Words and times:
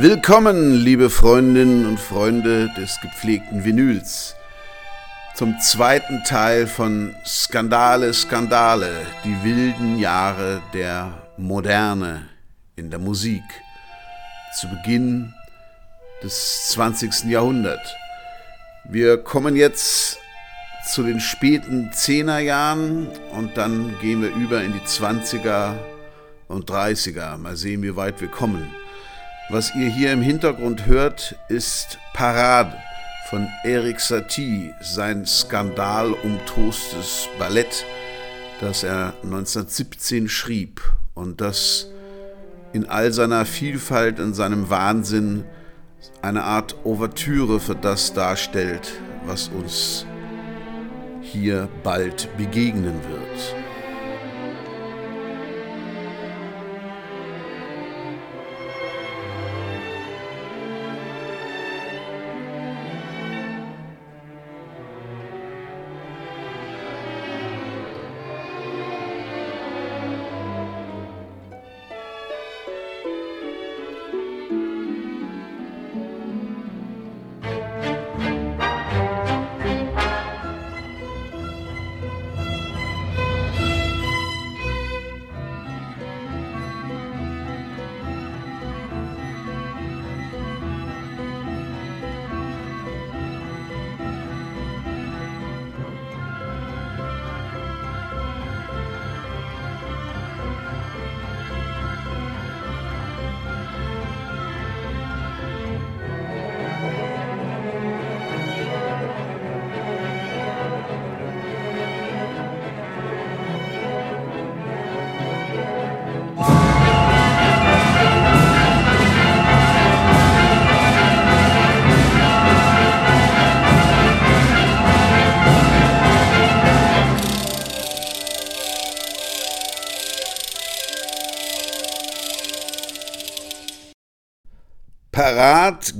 Willkommen, 0.00 0.74
liebe 0.74 1.08
Freundinnen 1.08 1.86
und 1.86 1.98
Freunde 1.98 2.68
des 2.76 3.00
gepflegten 3.00 3.64
Vinyls, 3.64 4.36
zum 5.34 5.58
zweiten 5.58 6.22
Teil 6.24 6.66
von 6.66 7.14
Skandale, 7.24 8.12
Skandale, 8.12 8.90
die 9.24 9.42
wilden 9.42 9.98
Jahre 9.98 10.60
der 10.74 11.14
Moderne 11.38 12.28
in 12.76 12.90
der 12.90 12.98
Musik 12.98 13.42
zu 14.60 14.68
Beginn 14.68 15.32
des 16.22 16.68
20. 16.72 17.24
Jahrhunderts. 17.30 17.88
Wir 18.84 19.16
kommen 19.16 19.56
jetzt 19.56 20.18
zu 20.92 21.04
den 21.04 21.20
späten 21.20 21.90
Zehnerjahren 21.94 23.08
und 23.32 23.56
dann 23.56 23.98
gehen 24.02 24.20
wir 24.20 24.34
über 24.34 24.62
in 24.62 24.74
die 24.74 24.86
20er 24.86 25.72
und 26.48 26.70
30er. 26.70 27.38
Mal 27.38 27.56
sehen, 27.56 27.82
wie 27.82 27.96
weit 27.96 28.20
wir 28.20 28.28
kommen. 28.28 28.70
Was 29.48 29.76
ihr 29.76 29.88
hier 29.88 30.12
im 30.12 30.22
Hintergrund 30.22 30.86
hört, 30.86 31.36
ist 31.48 31.98
Parade 32.12 32.76
von 33.30 33.46
Eric 33.62 34.00
Satie, 34.00 34.74
sein 34.80 35.24
skandalumtostes 35.24 37.28
Ballett, 37.38 37.86
das 38.60 38.82
er 38.82 39.14
1917 39.22 40.28
schrieb 40.28 40.82
und 41.14 41.40
das 41.40 41.86
in 42.72 42.86
all 42.86 43.12
seiner 43.12 43.46
Vielfalt 43.46 44.18
und 44.18 44.34
seinem 44.34 44.68
Wahnsinn 44.68 45.44
eine 46.22 46.42
Art 46.42 46.84
Ouvertüre 46.84 47.60
für 47.60 47.76
das 47.76 48.12
darstellt, 48.12 48.94
was 49.26 49.46
uns 49.46 50.06
hier 51.22 51.68
bald 51.84 52.36
begegnen 52.36 53.00
wird. 53.08 53.65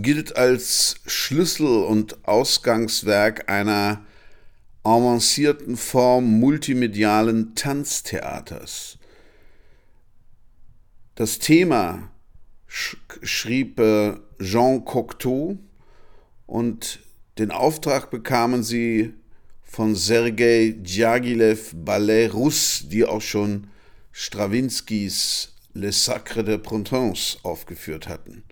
Gilt 0.07 0.37
als 0.37 1.01
Schlüssel 1.05 1.67
und 1.67 2.29
Ausgangswerk 2.29 3.51
einer 3.51 4.05
avancierten 4.85 5.77
Form 5.77 6.39
multimedialen 6.39 7.57
Tanztheaters. 7.57 8.99
Das 11.17 11.41
Thema 11.41 12.09
sch 12.69 12.99
schrieb 13.23 13.81
äh, 13.81 14.15
Jean 14.41 14.85
Cocteau 14.85 15.59
und 16.47 17.01
den 17.39 17.51
Auftrag 17.51 18.09
bekamen 18.09 18.63
sie 18.63 19.13
von 19.65 19.97
Sergei 19.97 20.77
Djagilev 20.79 21.73
Ballet 21.75 22.33
Russe, 22.33 22.87
die 22.87 23.05
auch 23.05 23.23
schon 23.23 23.67
Strawinskys 24.13 25.53
Le 25.75 25.91
Sacre 25.91 26.45
de 26.45 26.59
Printemps 26.59 27.39
aufgeführt 27.43 28.07
hatten. 28.07 28.45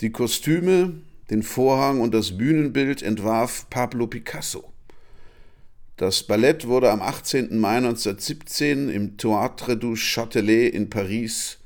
Die 0.00 0.10
Kostüme, 0.10 0.94
den 1.28 1.42
Vorhang 1.42 2.00
und 2.00 2.14
das 2.14 2.38
Bühnenbild 2.38 3.02
entwarf 3.02 3.66
Pablo 3.68 4.06
Picasso. 4.06 4.72
Das 5.98 6.22
Ballett 6.22 6.66
wurde 6.66 6.90
am 6.90 7.02
18. 7.02 7.58
Mai 7.58 7.76
1917 7.76 8.88
im 8.88 9.18
Théâtre 9.18 9.74
du 9.74 9.96
Châtelet 9.96 10.70
in 10.72 10.88
Paris 10.88 11.58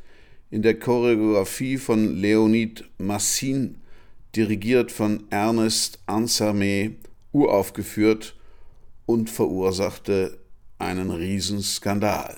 in 0.50 0.62
der 0.62 0.78
Choreografie 0.78 1.78
von 1.78 2.16
Leonid 2.16 2.84
Massin, 2.98 3.76
dirigiert 4.34 4.90
von 4.90 5.24
Ernest 5.30 6.00
Ansermet, 6.06 6.96
uraufgeführt 7.30 8.34
und 9.06 9.30
verursachte 9.30 10.38
einen 10.78 11.12
Riesenskandal. 11.12 12.36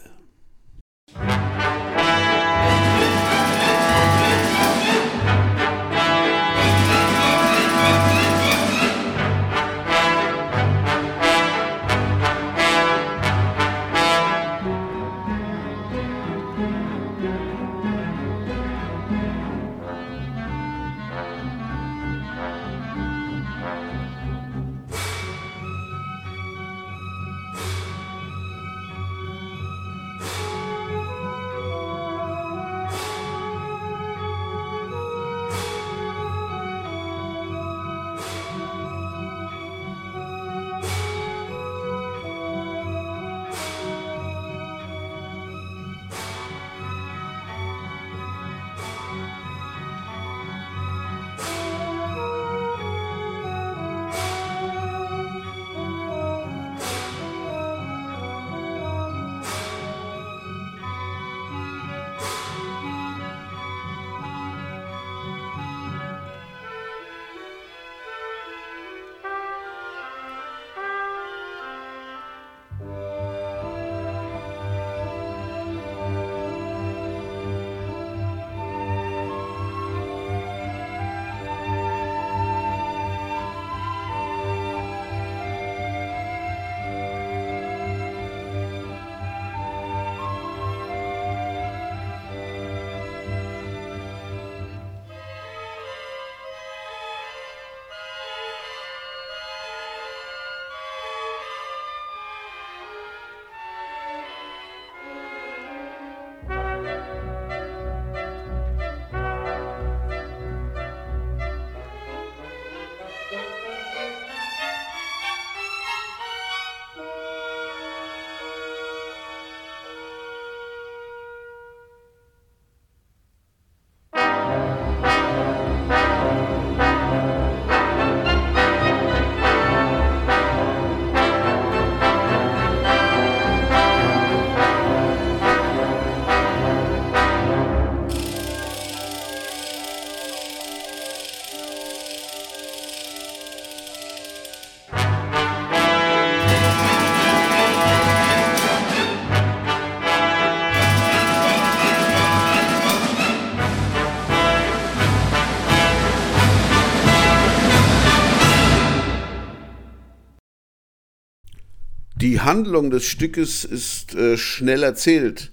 Handlung 162.47 162.91
des 162.91 163.05
Stückes 163.05 163.65
ist 163.65 164.15
äh, 164.15 164.37
schnell 164.37 164.85
erzählt. 164.85 165.51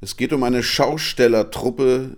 Es 0.00 0.16
geht 0.16 0.32
um 0.32 0.42
eine 0.42 0.62
Schaustellertruppe, 0.62 2.16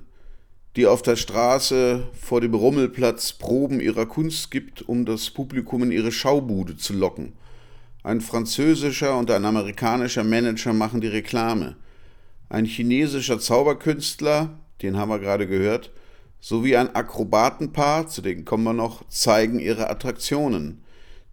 die 0.77 0.87
auf 0.87 1.03
der 1.03 1.17
Straße 1.17 2.05
vor 2.13 2.41
dem 2.41 2.55
Rummelplatz 2.55 3.33
Proben 3.33 3.81
ihrer 3.81 4.07
Kunst 4.07 4.53
gibt, 4.53 4.89
um 4.89 5.07
das 5.07 5.31
Publikum 5.31 5.83
in 5.83 5.91
ihre 5.91 6.13
Schaubude 6.13 6.77
zu 6.77 6.93
locken. 6.93 7.33
Ein 8.05 8.21
französischer 8.21 9.19
und 9.19 9.29
ein 9.29 9.45
amerikanischer 9.45 10.23
Manager 10.23 10.73
machen 10.73 11.01
die 11.01 11.09
Reklame. 11.09 11.75
Ein 12.49 12.67
chinesischer 12.67 13.41
Zauberkünstler, 13.41 14.57
den 14.83 14.99
haben 14.99 15.09
wir 15.09 15.19
gerade 15.19 15.49
gehört, 15.49 15.91
sowie 16.39 16.77
ein 16.77 16.95
Akrobatenpaar, 16.95 18.07
zu 18.07 18.23
denen 18.23 18.45
kommen 18.45 18.63
wir 18.63 18.73
noch, 18.73 19.09
zeigen 19.09 19.59
ihre 19.59 19.91
Attraktionen. 19.91 20.85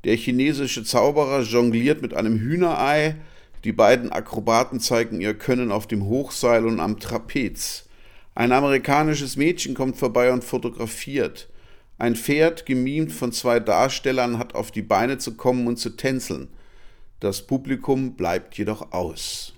Der 0.04 0.16
chinesische 0.16 0.84
Zauberer 0.84 1.42
jongliert 1.42 2.02
mit 2.02 2.14
einem 2.14 2.40
Hühnerei, 2.40 3.16
die 3.64 3.72
beiden 3.72 4.12
Akrobaten 4.12 4.80
zeigen 4.80 5.20
ihr 5.20 5.34
Können 5.34 5.72
auf 5.72 5.88
dem 5.88 6.06
Hochseil 6.06 6.66
und 6.66 6.80
am 6.80 7.00
Trapez. 7.00 7.86
Ein 8.36 8.52
amerikanisches 8.52 9.36
Mädchen 9.36 9.74
kommt 9.74 9.98
vorbei 9.98 10.32
und 10.32 10.44
fotografiert. 10.44 11.50
Ein 11.98 12.16
Pferd, 12.16 12.68
gemimt 12.68 13.12
von 13.12 13.32
zwei 13.32 13.60
Darstellern, 13.60 14.38
hat 14.38 14.54
auf 14.54 14.70
die 14.70 14.84
Beine 14.84 15.18
zu 15.18 15.36
kommen 15.36 15.66
und 15.66 15.78
zu 15.78 15.90
tänzeln. 15.98 16.48
Das 17.20 17.48
Publikum 17.48 18.14
bleibt 18.14 18.56
jedoch 18.58 18.92
aus. 18.92 19.54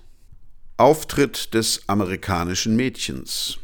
Auftritt 0.78 1.52
des 1.52 1.86
amerikanischen 1.88 2.74
Mädchens. 2.74 3.58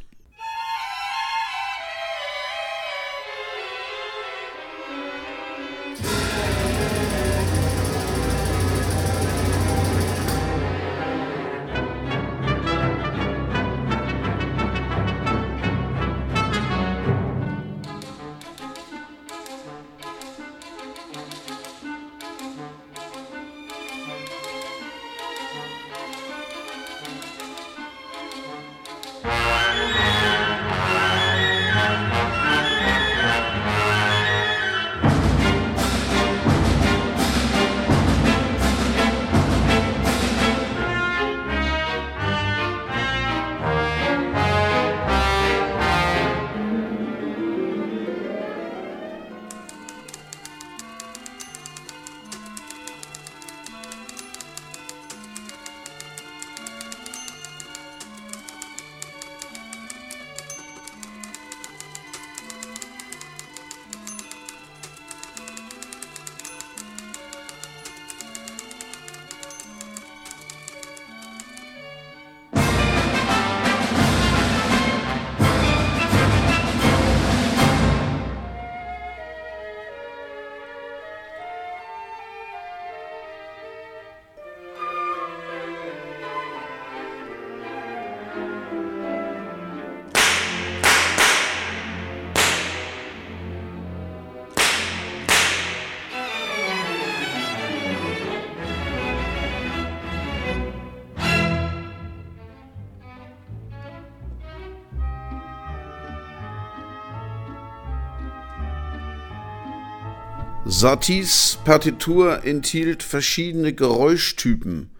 Saties 110.69 111.58
Partitur 111.65 112.44
enthielt 112.44 113.05
verschiedene 113.05 113.73
Geräuschtypen 113.73 114.91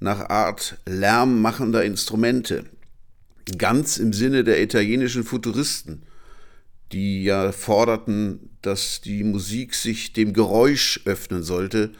nach 0.00 0.28
Art 0.30 0.78
lärmmachender 0.84 1.84
Instrumente, 1.84 2.64
ganz 3.56 3.98
im 3.98 4.12
Sinne 4.12 4.42
der 4.42 4.60
italienischen 4.60 5.22
Futuristen, 5.22 6.02
die 6.90 7.22
ja 7.22 7.52
forderten, 7.52 8.50
dass 8.62 9.00
die 9.00 9.22
Musik 9.22 9.76
sich 9.76 10.12
dem 10.12 10.32
Geräusch 10.32 11.00
öffnen 11.04 11.44
sollte, 11.44 11.92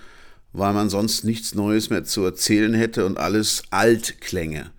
weil 0.53 0.73
man 0.73 0.91
sonst 0.91 1.23
nichts 1.23 1.55
Neues 1.55 1.91
mehr 1.91 2.03
zu 2.03 2.25
erzählen 2.25 2.75
hätte 2.75 3.07
und 3.07 3.19
alles 3.19 3.63
alt 3.71 4.21
klänge. 4.21 4.73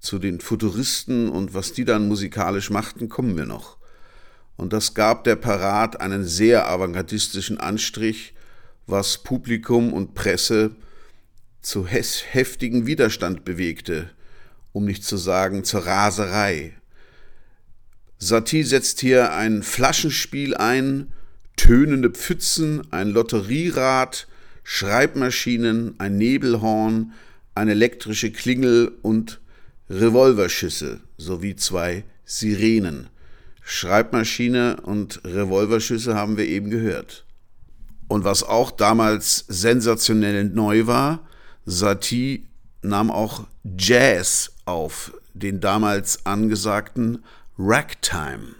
Zu 0.00 0.18
den 0.18 0.40
Futuristen 0.40 1.28
und 1.28 1.54
was 1.54 1.72
die 1.72 1.84
dann 1.84 2.08
musikalisch 2.08 2.70
machten, 2.70 3.08
kommen 3.08 3.36
wir 3.36 3.46
noch 3.46 3.76
und 4.56 4.72
das 4.72 4.94
gab 4.94 5.24
der 5.24 5.36
Parat 5.36 6.00
einen 6.00 6.24
sehr 6.24 6.68
avantgardistischen 6.68 7.58
Anstrich, 7.58 8.34
was 8.86 9.18
Publikum 9.18 9.92
und 9.92 10.14
Presse 10.14 10.76
zu 11.62 11.86
heftigen 11.86 12.86
Widerstand 12.86 13.44
bewegte, 13.44 14.10
um 14.72 14.84
nicht 14.84 15.04
zu 15.04 15.16
sagen 15.16 15.64
zur 15.64 15.86
Raserei. 15.86 16.74
Satie 18.18 18.62
setzt 18.62 19.00
hier 19.00 19.32
ein 19.32 19.62
Flaschenspiel 19.62 20.54
ein, 20.54 21.12
tönende 21.56 22.10
Pfützen, 22.10 22.82
ein 22.92 23.08
Lotterierad, 23.08 24.28
Schreibmaschinen, 24.64 25.98
ein 25.98 26.16
Nebelhorn, 26.16 27.12
eine 27.54 27.72
elektrische 27.72 28.30
Klingel 28.30 28.92
und 29.02 29.40
Revolverschüsse 29.90 31.00
sowie 31.16 31.56
zwei 31.56 32.04
Sirenen. 32.24 33.08
Schreibmaschine 33.62 34.78
und 34.82 35.20
Revolverschüsse 35.24 36.14
haben 36.14 36.36
wir 36.36 36.46
eben 36.46 36.70
gehört. 36.70 37.24
Und 38.08 38.24
was 38.24 38.42
auch 38.42 38.70
damals 38.70 39.44
sensationell 39.48 40.44
neu 40.44 40.86
war, 40.86 41.20
Satie 41.64 42.46
nahm 42.82 43.10
auch 43.10 43.46
Jazz 43.78 44.52
auf, 44.64 45.12
den 45.34 45.60
damals 45.60 46.26
angesagten 46.26 47.24
Ragtime. 47.58 48.54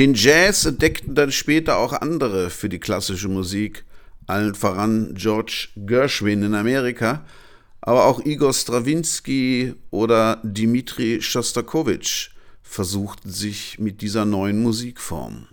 Den 0.00 0.14
Jazz 0.14 0.64
entdeckten 0.64 1.14
dann 1.14 1.30
später 1.30 1.76
auch 1.76 1.92
andere 1.92 2.48
für 2.48 2.70
die 2.70 2.78
klassische 2.78 3.28
Musik, 3.28 3.84
allen 4.26 4.54
voran 4.54 5.12
George 5.12 5.68
Gershwin 5.76 6.42
in 6.42 6.54
Amerika, 6.54 7.26
aber 7.82 8.06
auch 8.06 8.24
Igor 8.24 8.54
Strawinski 8.54 9.74
oder 9.90 10.40
Dmitri 10.42 11.20
Schostakowitsch 11.20 12.30
versuchten 12.62 13.28
sich 13.28 13.78
mit 13.78 14.00
dieser 14.00 14.24
neuen 14.24 14.62
Musikform. 14.62 15.48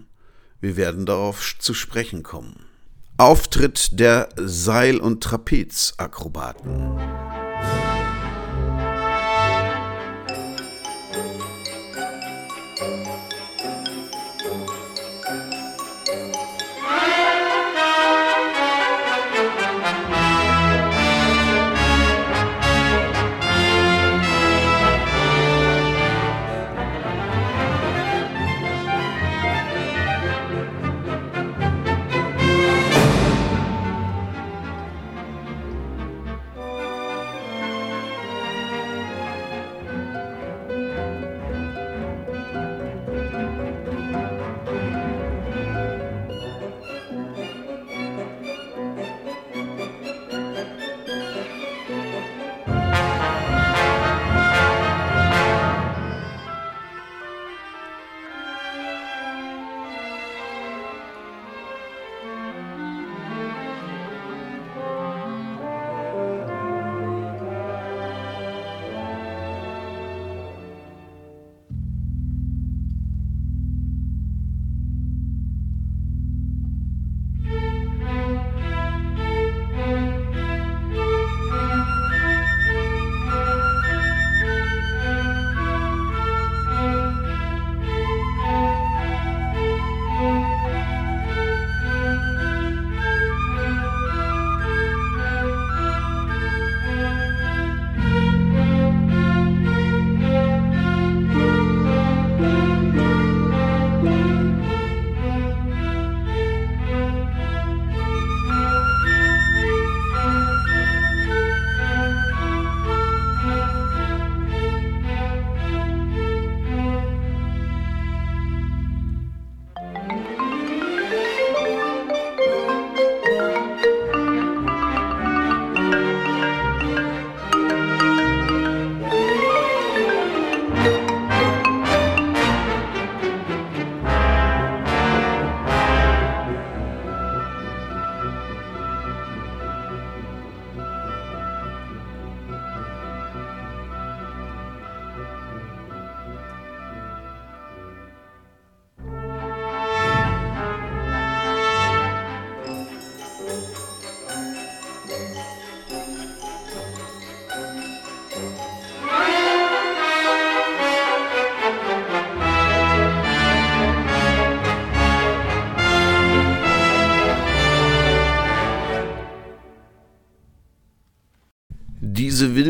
Wir 0.61 0.77
werden 0.77 1.05
darauf 1.05 1.55
zu 1.59 1.73
sprechen 1.73 2.23
kommen. 2.23 2.63
Auftritt 3.17 3.99
der 3.99 4.29
Seil- 4.37 5.01
und 5.01 5.21
Trapezakrobaten. 5.21 7.36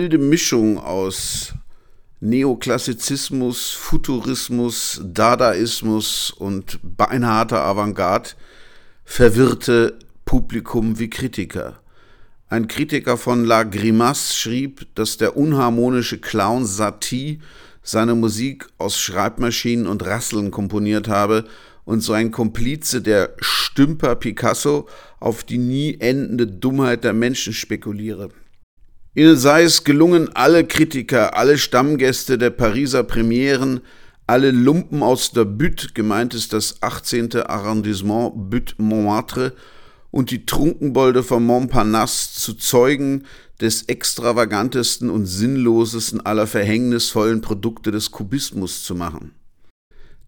Wilde 0.07 0.19
Mischung 0.19 0.77
aus 0.77 1.53
Neoklassizismus, 2.21 3.71
Futurismus, 3.71 5.01
Dadaismus 5.03 6.31
und 6.31 6.79
beinharter 6.81 7.65
Avantgarde 7.65 8.29
verwirrte 9.03 9.99
Publikum 10.23 10.97
wie 10.97 11.09
Kritiker. 11.09 11.81
Ein 12.47 12.69
Kritiker 12.69 13.17
von 13.17 13.43
La 13.43 13.63
Grimace 13.63 14.37
schrieb, 14.37 14.87
dass 14.95 15.17
der 15.17 15.35
unharmonische 15.35 16.19
Clown 16.19 16.65
Satie 16.65 17.41
seine 17.83 18.15
Musik 18.15 18.69
aus 18.77 18.97
Schreibmaschinen 18.97 19.87
und 19.87 20.05
Rasseln 20.05 20.51
komponiert 20.51 21.09
habe 21.09 21.43
und 21.83 21.99
so 21.99 22.13
ein 22.13 22.31
Komplize 22.31 23.01
der 23.01 23.35
Stümper 23.41 24.15
Picasso 24.15 24.87
auf 25.19 25.43
die 25.43 25.57
nie 25.57 25.97
endende 25.99 26.47
Dummheit 26.47 27.03
der 27.03 27.11
Menschen 27.11 27.51
spekuliere. 27.51 28.29
Ihnen 29.17 29.36
sei 29.36 29.63
es 29.63 29.83
gelungen, 29.83 30.29
alle 30.36 30.63
Kritiker, 30.63 31.36
alle 31.36 31.57
Stammgäste 31.57 32.38
der 32.38 32.51
Pariser 32.51 33.01
Premieren, 33.01 33.79
alle 34.27 34.51
Lumpen 34.51 35.01
aus 35.01 35.31
der 35.31 35.43
Butte, 35.43 35.88
gemeint 35.95 36.36
ist 36.36 36.53
das 36.53 36.83
18. 36.83 37.36
Arrondissement 37.41 38.51
Butte-Montmartre, 38.51 39.53
und 40.12 40.29
die 40.29 40.45
Trunkenbolde 40.45 41.24
von 41.24 41.43
Montparnasse 41.43 42.39
zu 42.39 42.53
Zeugen 42.53 43.25
des 43.59 43.86
extravagantesten 43.86 45.09
und 45.09 45.25
sinnlosesten 45.25 46.24
aller 46.24 46.45
verhängnisvollen 46.45 47.41
Produkte 47.41 47.89
des 47.89 48.12
Kubismus 48.12 48.83
zu 48.83 48.93
machen. 48.93 49.33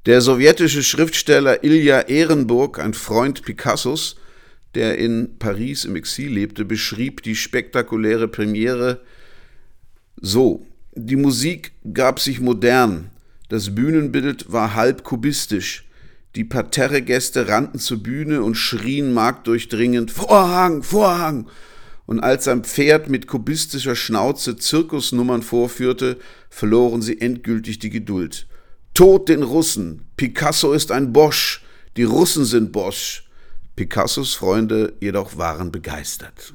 Der 0.07 0.19
sowjetische 0.21 0.81
Schriftsteller 0.81 1.63
Ilja 1.63 2.01
Ehrenburg, 2.01 2.79
ein 2.79 2.95
Freund 2.95 3.43
Picassos, 3.43 4.15
der 4.75 4.97
in 4.97 5.37
Paris 5.39 5.85
im 5.85 5.95
Exil 5.95 6.33
lebte, 6.33 6.65
beschrieb 6.65 7.23
die 7.23 7.35
spektakuläre 7.35 8.27
Premiere 8.27 9.01
so. 10.21 10.65
Die 10.95 11.15
Musik 11.15 11.71
gab 11.93 12.19
sich 12.19 12.39
modern, 12.39 13.09
das 13.47 13.73
Bühnenbild 13.73 14.51
war 14.51 14.75
halb 14.75 15.03
kubistisch, 15.03 15.85
die 16.35 16.43
Parterregäste 16.43 17.47
rannten 17.47 17.79
zur 17.79 18.03
Bühne 18.03 18.43
und 18.43 18.55
schrien 18.55 19.13
marktdurchdringend 19.13 20.11
Vorhang, 20.11 20.83
Vorhang. 20.83 21.47
Und 22.05 22.19
als 22.19 22.47
ein 22.47 22.63
Pferd 22.63 23.09
mit 23.09 23.27
kubistischer 23.27 23.95
Schnauze 23.95 24.55
Zirkusnummern 24.57 25.41
vorführte, 25.41 26.17
verloren 26.49 27.01
sie 27.01 27.19
endgültig 27.19 27.79
die 27.79 27.89
Geduld. 27.89 28.47
Tod 28.93 29.29
den 29.29 29.43
Russen! 29.43 30.07
Picasso 30.17 30.73
ist 30.73 30.91
ein 30.91 31.13
Bosch! 31.13 31.63
Die 31.97 32.03
Russen 32.03 32.45
sind 32.45 32.71
Bosch! 32.71 33.28
Picassos 33.79 34.35
Freunde 34.35 34.91
jedoch 34.99 35.37
waren 35.37 35.71
begeistert. 35.71 36.53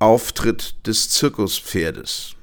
Auftritt 0.00 0.86
des 0.86 1.08
Zirkuspferdes. 1.08 2.36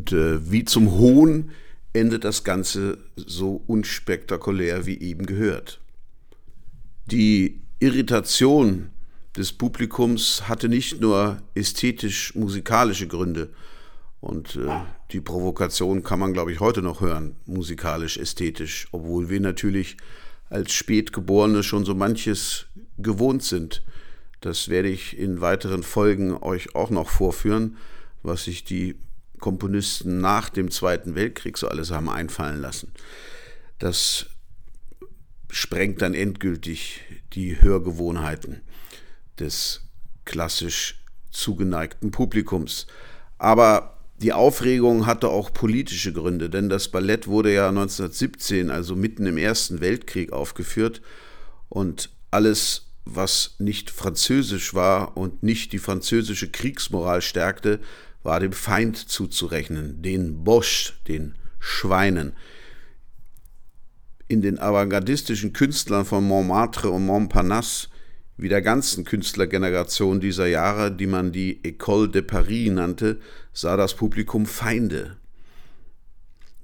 Und 0.00 0.12
äh, 0.12 0.50
wie 0.50 0.64
zum 0.64 0.92
Hohn 0.92 1.50
endet 1.92 2.24
das 2.24 2.42
Ganze 2.42 2.96
so 3.16 3.62
unspektakulär 3.66 4.86
wie 4.86 4.98
eben 4.98 5.26
gehört. 5.26 5.78
Die 7.04 7.60
Irritation 7.80 8.88
des 9.36 9.52
Publikums 9.52 10.48
hatte 10.48 10.70
nicht 10.70 11.02
nur 11.02 11.42
ästhetisch-musikalische 11.54 13.08
Gründe. 13.08 13.50
Und 14.22 14.56
äh, 14.56 14.70
die 15.12 15.20
Provokation 15.20 16.02
kann 16.02 16.18
man, 16.18 16.32
glaube 16.32 16.50
ich, 16.50 16.60
heute 16.60 16.80
noch 16.80 17.02
hören, 17.02 17.36
musikalisch-ästhetisch, 17.44 18.88
obwohl 18.92 19.28
wir 19.28 19.40
natürlich 19.40 19.98
als 20.48 20.72
Spätgeborene 20.72 21.62
schon 21.62 21.84
so 21.84 21.94
manches 21.94 22.64
gewohnt 22.96 23.42
sind. 23.42 23.82
Das 24.40 24.70
werde 24.70 24.88
ich 24.88 25.18
in 25.18 25.42
weiteren 25.42 25.82
Folgen 25.82 26.32
euch 26.42 26.74
auch 26.74 26.88
noch 26.88 27.10
vorführen, 27.10 27.76
was 28.22 28.44
sich 28.44 28.64
die 28.64 28.96
Komponisten 29.40 30.20
nach 30.20 30.48
dem 30.48 30.70
Zweiten 30.70 31.14
Weltkrieg 31.14 31.58
so 31.58 31.68
alles 31.68 31.90
haben 31.90 32.08
einfallen 32.08 32.60
lassen. 32.60 32.92
Das 33.78 34.26
sprengt 35.50 36.02
dann 36.02 36.14
endgültig 36.14 37.00
die 37.32 37.60
Hörgewohnheiten 37.60 38.60
des 39.38 39.82
klassisch 40.24 41.02
zugeneigten 41.30 42.10
Publikums. 42.10 42.86
Aber 43.38 43.96
die 44.18 44.32
Aufregung 44.32 45.06
hatte 45.06 45.28
auch 45.28 45.52
politische 45.52 46.12
Gründe, 46.12 46.50
denn 46.50 46.68
das 46.68 46.88
Ballett 46.88 47.26
wurde 47.26 47.52
ja 47.52 47.68
1917, 47.68 48.70
also 48.70 48.94
mitten 48.94 49.26
im 49.26 49.38
Ersten 49.38 49.80
Weltkrieg, 49.80 50.32
aufgeführt 50.32 51.00
und 51.68 52.10
alles, 52.30 52.86
was 53.06 53.54
nicht 53.58 53.90
französisch 53.90 54.74
war 54.74 55.16
und 55.16 55.42
nicht 55.42 55.72
die 55.72 55.78
französische 55.78 56.50
Kriegsmoral 56.50 57.22
stärkte, 57.22 57.80
war 58.22 58.40
dem 58.40 58.52
Feind 58.52 58.96
zuzurechnen, 58.96 60.02
den 60.02 60.44
Bosch, 60.44 61.00
den 61.08 61.34
Schweinen. 61.58 62.32
In 64.28 64.42
den 64.42 64.58
avantgardistischen 64.58 65.52
Künstlern 65.52 66.04
von 66.04 66.24
Montmartre 66.24 66.90
und 66.90 67.06
Montparnasse 67.06 67.88
wie 68.36 68.48
der 68.48 68.62
ganzen 68.62 69.04
Künstlergeneration 69.04 70.20
dieser 70.20 70.46
Jahre, 70.46 70.90
die 70.90 71.06
man 71.06 71.30
die 71.30 71.60
École 71.62 72.08
de 72.08 72.22
Paris 72.22 72.70
nannte, 72.70 73.20
sah 73.52 73.76
das 73.76 73.94
Publikum 73.94 74.46
Feinde. 74.46 75.16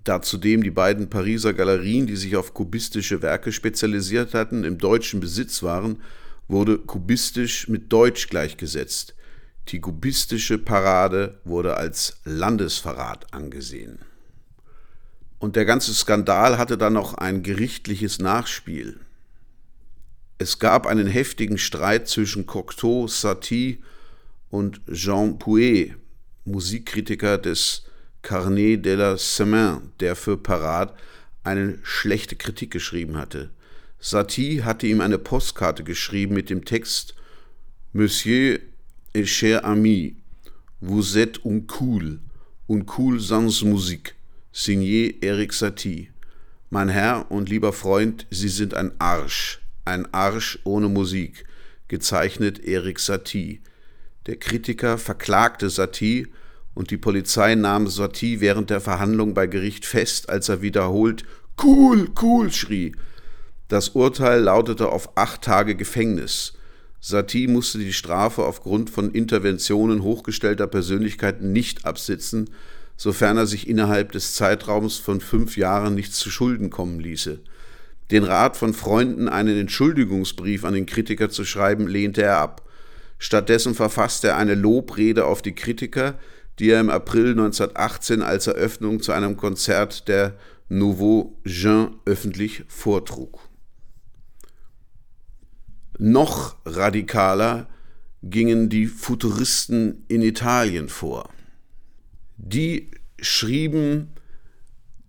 Da 0.03 0.23
zudem 0.23 0.63
die 0.63 0.71
beiden 0.71 1.11
Pariser 1.11 1.53
Galerien, 1.53 2.07
die 2.07 2.17
sich 2.17 2.37
auf 2.37 2.55
kubistische 2.55 3.23
Werke 3.23 3.53
spezialisiert 3.53 4.35
hatten, 4.35 4.65
im 4.65 4.79
deutschen 4.79 5.21
Besitz 5.21 5.63
waren, 5.63 6.01
wurde 6.49 6.79
kubistisch 6.79 7.69
mit 7.69 7.93
Deutsch 7.93 8.29
gleichgesetzt. 8.29 9.16
Die 9.69 9.81
kubistische 9.81 10.59
Parade 10.59 11.41
wurde 11.45 11.77
als 11.77 12.21
Landesverrat 12.25 13.33
angesehen. 13.33 13.99
Und 15.39 15.57
der 15.57 15.65
ganze 15.65 15.93
Skandal 15.93 16.57
hatte 16.57 16.79
dann 16.79 16.93
noch 16.93 17.15
ein 17.15 17.43
gerichtliches 17.43 18.21
Nachspiel. 18.21 19.01
Es 20.39 20.59
gab 20.59 20.87
einen 20.87 21.09
heftigen 21.09 21.59
Streit 21.59 22.09
zwischen 22.09 22.47
Cocteau, 22.47 23.09
Satie 23.09 23.83
und 24.51 24.81
Jean 24.93 25.39
Pouet, 25.39 25.97
Musikkritiker 26.45 27.39
des 27.39 27.85
Carnet 28.23 28.85
de 28.85 28.95
la 28.95 29.17
Semaine, 29.17 29.91
der 30.01 30.15
für 30.15 30.37
Parade 30.37 30.95
eine 31.43 31.79
schlechte 31.83 32.37
Kritik 32.37 32.71
geschrieben 32.71 33.17
hatte. 33.17 33.51
Satie 33.99 34.63
hatte 34.63 34.87
ihm 34.87 35.01
eine 35.01 35.19
Postkarte 35.19 35.83
geschrieben 35.85 36.35
mit 36.35 36.51
dem 36.51 36.65
Text 36.65 37.15
Monsieur 37.93 38.59
et 39.17 39.25
cher 39.25 39.65
ami, 39.65 40.15
vous 40.83 41.17
êtes 41.17 41.39
uncool, 41.47 42.19
uncool 42.69 43.19
sans 43.19 43.63
musique, 43.63 44.15
signé 44.53 45.17
Eric 45.23 45.55
Satie. 45.55 46.11
Mein 46.69 46.91
Herr 46.91 47.25
und 47.31 47.49
lieber 47.49 47.73
Freund, 47.73 48.27
Sie 48.31 48.51
sind 48.51 48.75
ein 48.75 48.93
Arsch, 48.99 49.63
ein 49.87 50.07
Arsch 50.13 50.59
ohne 50.65 50.91
Musik, 50.91 51.47
gezeichnet 51.89 52.63
Erik 52.63 52.99
Satie. 52.99 53.63
Der 54.27 54.37
Kritiker 54.37 54.99
verklagte 54.99 55.71
Satie 55.71 56.27
und 56.75 56.91
die 56.91 56.99
Polizei 56.99 57.55
nahm 57.55 57.89
Satie 57.89 58.43
während 58.43 58.69
der 58.69 58.83
Verhandlung 58.83 59.33
bei 59.33 59.47
Gericht 59.47 59.87
fest, 59.87 60.29
als 60.29 60.51
er 60.51 60.61
wiederholt 60.61 61.25
Cool, 61.59 62.11
cool 62.21 62.53
schrie. 62.53 62.95
Das 63.69 63.89
Urteil 63.89 64.43
lautete 64.43 64.91
auf 64.91 65.17
acht 65.17 65.41
Tage 65.41 65.75
Gefängnis. 65.75 66.56
Satie 67.09 67.47
musste 67.47 67.79
die 67.79 67.93
Strafe 67.93 68.43
aufgrund 68.43 68.91
von 68.91 69.13
Interventionen 69.13 70.03
hochgestellter 70.03 70.67
Persönlichkeiten 70.67 71.53
nicht 71.53 71.85
absitzen, 71.85 72.51
sofern 72.97 73.37
er 73.37 73.47
sich 73.47 73.69
innerhalb 73.69 74.11
des 74.11 74.35
Zeitraums 74.35 74.97
von 74.97 75.21
fünf 75.21 75.57
Jahren 75.57 75.95
nichts 75.95 76.19
zu 76.19 76.33
Schulden 76.33 76.69
kommen 76.69 76.99
ließe. 76.99 77.39
Den 78.11 78.25
Rat 78.25 78.57
von 78.57 78.75
Freunden, 78.75 79.29
einen 79.29 79.57
Entschuldigungsbrief 79.57 80.65
an 80.65 80.75
den 80.75 80.87
Kritiker 80.87 81.31
zu 81.31 81.45
schreiben, 81.45 81.87
lehnte 81.87 82.23
er 82.23 82.39
ab. 82.39 82.69
Stattdessen 83.21 83.77
verfasste 83.77 84.27
er 84.27 84.37
eine 84.39 84.57
Lobrede 84.57 85.27
auf 85.27 85.43
die 85.43 85.55
Kritiker, 85.55 86.19
die 86.59 86.71
er 86.71 86.81
im 86.81 86.91
April 86.91 87.31
1918 87.31 88.21
als 88.21 88.49
Eröffnung 88.49 89.01
zu 89.01 89.13
einem 89.13 89.37
Konzert 89.37 90.09
der 90.09 90.35
Nouveau 90.69 91.39
Jean 91.45 91.95
öffentlich 92.05 92.65
vortrug. 92.67 93.46
Noch 95.99 96.57
radikaler 96.65 97.69
gingen 98.23 98.69
die 98.69 98.87
Futuristen 98.87 100.05
in 100.09 100.23
Italien 100.23 100.89
vor. 100.89 101.31
Die 102.37 102.91
schrieben 103.19 104.11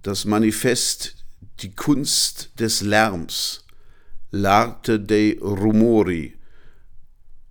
das 0.01 0.25
Manifest 0.25 1.25
die 1.59 1.73
Kunst 1.73 2.59
des 2.59 2.81
Lärms, 2.81 3.65
L'arte 4.31 4.99
dei 4.99 5.37
rumori, 5.41 6.37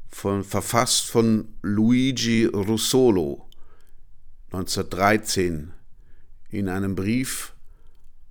von, 0.09 0.45
verfasst 0.45 1.07
von 1.07 1.49
Luigi 1.63 2.45
Russolo 2.45 3.49
1913 4.53 5.73
in 6.51 6.69
einem 6.69 6.95
Brief 6.95 7.56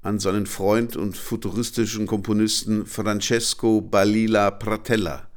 an 0.06 0.20
seinen 0.20 0.46
Freund 0.46 0.96
und 0.96 1.18
futuristischen 1.18 2.06
Komponisten 2.06 2.86
Francesco 2.86 3.82
Balila 3.82 4.52
Pratella. 4.52 5.28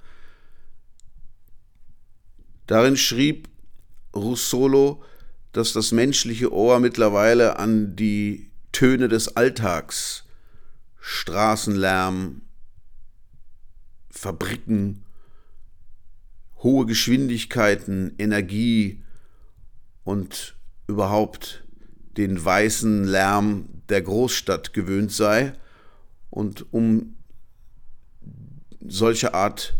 Darin 2.66 2.98
schrieb 2.98 3.48
Russolo, 4.14 5.02
dass 5.52 5.72
das 5.72 5.90
menschliche 5.92 6.52
Ohr 6.52 6.80
mittlerweile 6.80 7.58
an 7.58 7.96
die 7.96 8.50
Töne 8.70 9.08
des 9.08 9.36
Alltags 9.36 10.24
Straßenlärm, 11.00 12.42
Fabriken, 14.10 15.02
hohe 16.62 16.84
Geschwindigkeiten, 16.84 18.14
Energie 18.18 19.02
und 20.04 20.56
überhaupt 20.86 21.64
den 22.18 22.44
weißen 22.44 23.04
Lärm 23.04 23.77
der 23.88 24.02
Großstadt 24.02 24.72
gewöhnt 24.72 25.12
sei 25.12 25.52
und 26.30 26.72
um 26.72 27.16
solche 28.86 29.34
Art 29.34 29.76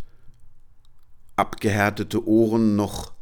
abgehärtete 1.37 2.27
Ohren 2.27 2.77
noch 2.77 3.13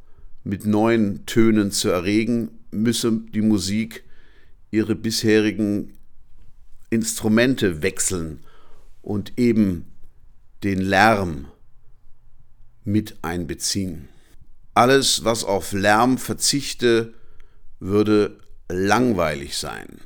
mit 0.45 0.65
neuen 0.65 1.27
Tönen 1.27 1.71
zu 1.71 1.89
erregen, 1.89 2.51
müsse 2.71 3.13
die 3.35 3.43
Musik 3.43 4.05
ihre 4.71 4.95
bisherigen 4.95 5.95
Instrumente 6.91 7.83
wechseln 7.83 8.41
und 9.03 9.39
eben 9.39 9.87
den 10.63 10.81
Lärm 10.81 11.47
mit 12.85 13.17
einbeziehen. 13.23 14.09
Alles, 14.75 15.25
was 15.25 15.45
auf 15.45 15.73
Lärm 15.73 16.19
verzichte, 16.19 17.15
würde 17.81 18.39
langweilig 18.69 19.57
sein. 19.57 20.01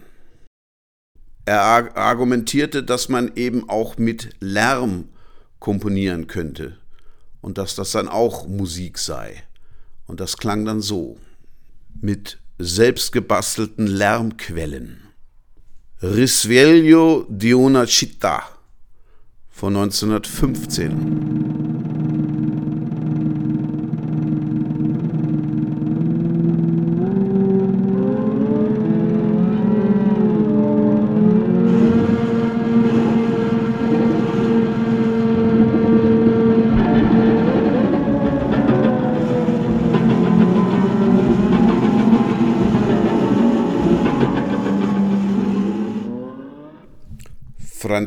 Er 1.50 1.96
argumentierte, 1.96 2.84
dass 2.84 3.08
man 3.08 3.32
eben 3.34 3.68
auch 3.68 3.98
mit 3.98 4.36
Lärm 4.38 5.08
komponieren 5.58 6.28
könnte 6.28 6.76
und 7.40 7.58
dass 7.58 7.74
das 7.74 7.90
dann 7.90 8.06
auch 8.06 8.46
Musik 8.46 8.98
sei. 8.98 9.42
Und 10.06 10.20
das 10.20 10.36
klang 10.36 10.64
dann 10.64 10.80
so. 10.80 11.18
Mit 12.00 12.38
selbstgebastelten 12.58 13.88
Lärmquellen. 13.88 15.08
Risveglio 16.00 17.26
di 17.28 17.52
una 17.52 17.84
città 17.84 18.44
von 19.48 19.74
1915. 19.74 21.69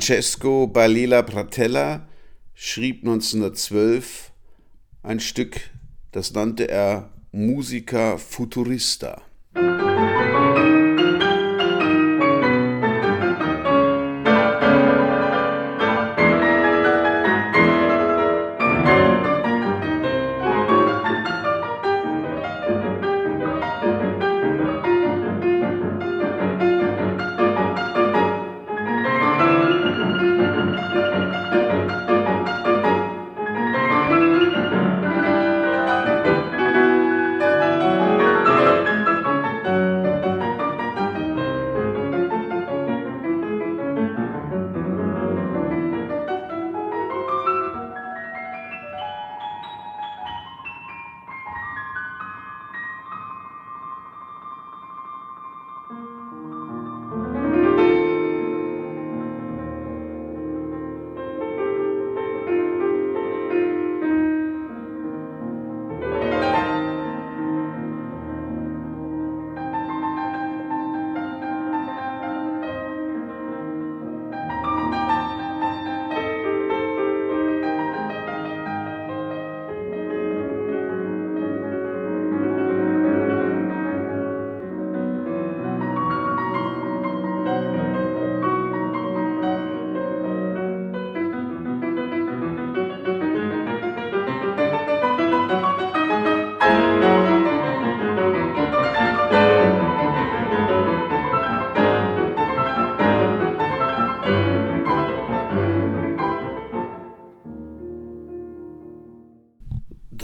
Francesco 0.04 0.68
Balila 0.68 1.22
Pratella 1.22 2.10
schrieb 2.54 3.04
1912 3.04 4.34
ein 5.02 5.22
Stück, 5.22 5.62
das 6.12 6.34
nannte 6.34 6.68
er 6.68 7.14
Musica 7.32 8.18
Futurista. 8.18 9.22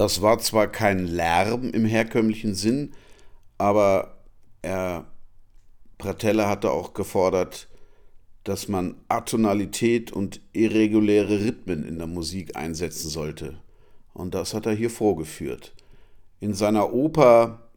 Das 0.09 0.23
war 0.23 0.39
zwar 0.39 0.67
kein 0.67 1.05
Lärm 1.05 1.69
im 1.69 1.85
herkömmlichen 1.85 2.55
Sinn, 2.55 2.93
aber 3.59 4.17
er, 4.63 5.05
Pratella 5.99 6.49
hatte 6.49 6.71
auch 6.71 6.95
gefordert, 6.95 7.67
dass 8.43 8.67
man 8.67 8.95
Atonalität 9.07 10.11
und 10.11 10.41
irreguläre 10.51 11.41
Rhythmen 11.41 11.83
in 11.83 11.99
der 11.99 12.07
Musik 12.07 12.55
einsetzen 12.55 13.07
sollte. 13.07 13.59
Und 14.15 14.33
das 14.33 14.55
hat 14.55 14.65
er 14.65 14.73
hier 14.73 14.89
vorgeführt. 14.89 15.75
In 16.39 16.55
seiner 16.55 16.91
Oper 16.91 17.69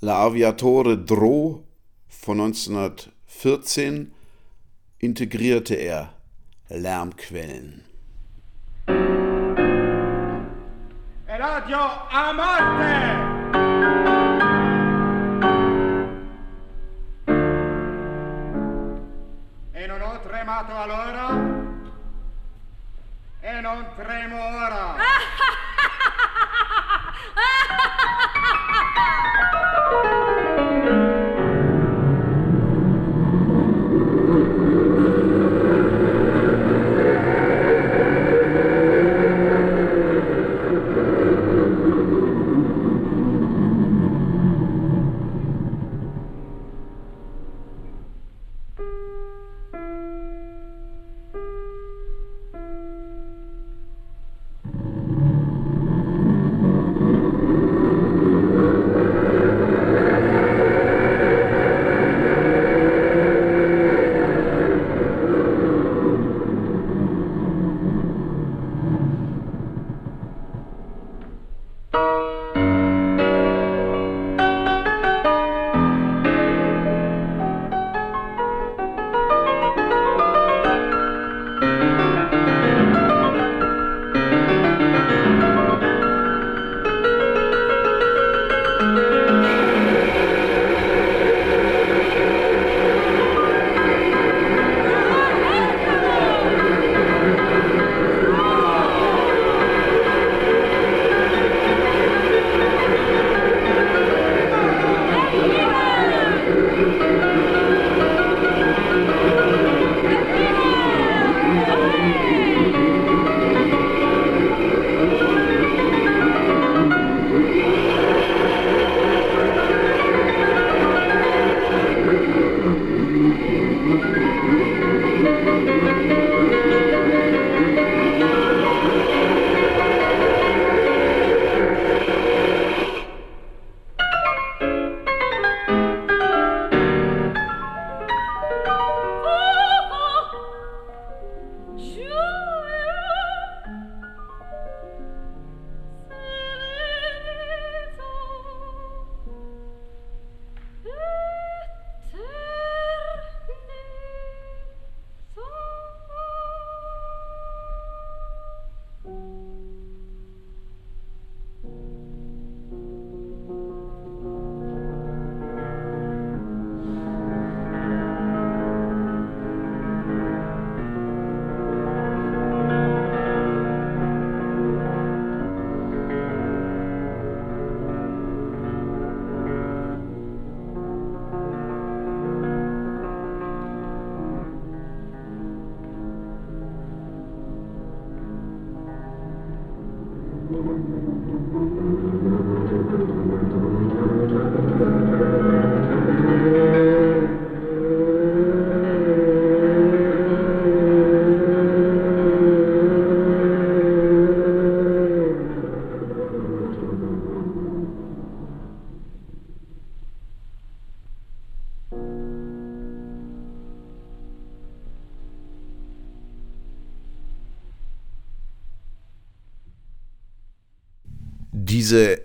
La 0.00 0.24
Aviatore 0.26 0.98
Dro 0.98 1.62
von 2.08 2.40
1914 2.40 4.12
integrierte 4.98 5.76
er 5.76 6.14
Lärmquellen. 6.68 7.83
Radio 11.46 11.78
a 12.08 12.32
morte! 12.32 12.92
E 19.72 19.86
non 19.86 20.00
ho 20.00 20.20
tremato 20.20 20.74
allora 20.74 21.28
e 23.40 23.60
non 23.60 23.92
tremo 23.94 24.42
ora. 24.42 24.94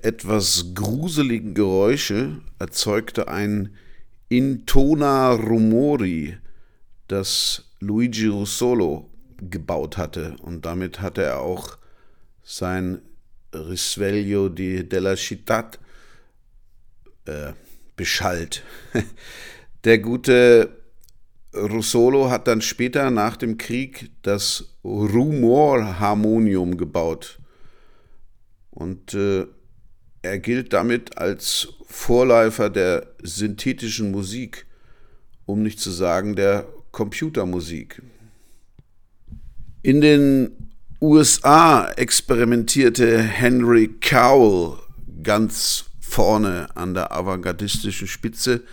etwas 0.09 0.73
gruseligen 0.73 1.53
Geräusche 1.53 2.41
erzeugte 2.57 3.27
ein 3.27 3.75
Intona 4.27 5.33
Rumori, 5.33 6.35
das 7.07 7.65
Luigi 7.79 8.25
Russolo 8.25 9.07
gebaut 9.37 9.97
hatte. 9.97 10.35
Und 10.41 10.65
damit 10.65 10.99
hatte 10.99 11.21
er 11.21 11.41
auch 11.41 11.77
sein 12.41 13.03
Risveglio 13.53 14.49
di 14.49 14.89
della 14.89 15.13
Città 15.13 15.77
äh, 17.25 17.53
beschallt. 17.95 18.63
Der 19.83 19.99
gute 19.99 20.69
Russolo 21.53 22.31
hat 22.31 22.47
dann 22.47 22.61
später 22.61 23.11
nach 23.11 23.37
dem 23.37 23.59
Krieg 23.59 24.09
das 24.23 24.75
Rumorharmonium 24.83 26.77
gebaut. 26.77 27.37
Und 28.71 29.13
äh, 29.13 29.45
er 30.21 30.39
gilt 30.39 30.73
damit 30.73 31.17
als 31.17 31.69
Vorläufer 31.87 32.69
der 32.69 33.07
synthetischen 33.21 34.11
Musik, 34.11 34.65
um 35.45 35.63
nicht 35.63 35.79
zu 35.79 35.91
sagen 35.91 36.35
der 36.35 36.67
Computermusik. 36.91 38.01
In 39.81 40.01
den 40.01 40.69
USA 41.01 41.89
experimentierte 41.91 43.19
Henry 43.19 43.89
Cowell 44.01 44.77
ganz 45.23 45.85
vorne 45.99 46.75
an 46.75 46.93
der 46.93 47.11
avantgardistischen 47.13 48.07
Spitze 48.07 48.63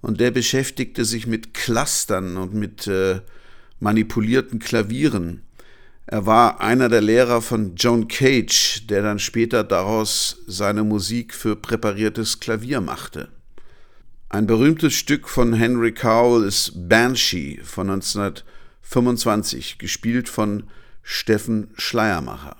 und 0.00 0.20
der 0.20 0.30
beschäftigte 0.30 1.04
sich 1.04 1.26
mit 1.26 1.52
Clustern 1.54 2.36
und 2.36 2.54
mit 2.54 2.86
äh, 2.86 3.20
manipulierten 3.80 4.58
Klavieren. 4.58 5.42
Er 6.10 6.24
war 6.24 6.62
einer 6.62 6.88
der 6.88 7.02
Lehrer 7.02 7.42
von 7.42 7.74
John 7.74 8.08
Cage, 8.08 8.86
der 8.86 9.02
dann 9.02 9.18
später 9.18 9.62
daraus 9.62 10.42
seine 10.46 10.82
Musik 10.82 11.34
für 11.34 11.54
präpariertes 11.54 12.40
Klavier 12.40 12.80
machte. 12.80 13.28
Ein 14.30 14.46
berühmtes 14.46 14.94
Stück 14.94 15.28
von 15.28 15.52
Henry 15.52 15.92
Cowell 15.92 16.46
ist 16.46 16.88
Banshee 16.88 17.60
von 17.62 17.90
1925, 17.90 19.76
gespielt 19.76 20.30
von 20.30 20.62
Steffen 21.02 21.74
Schleiermacher. 21.76 22.56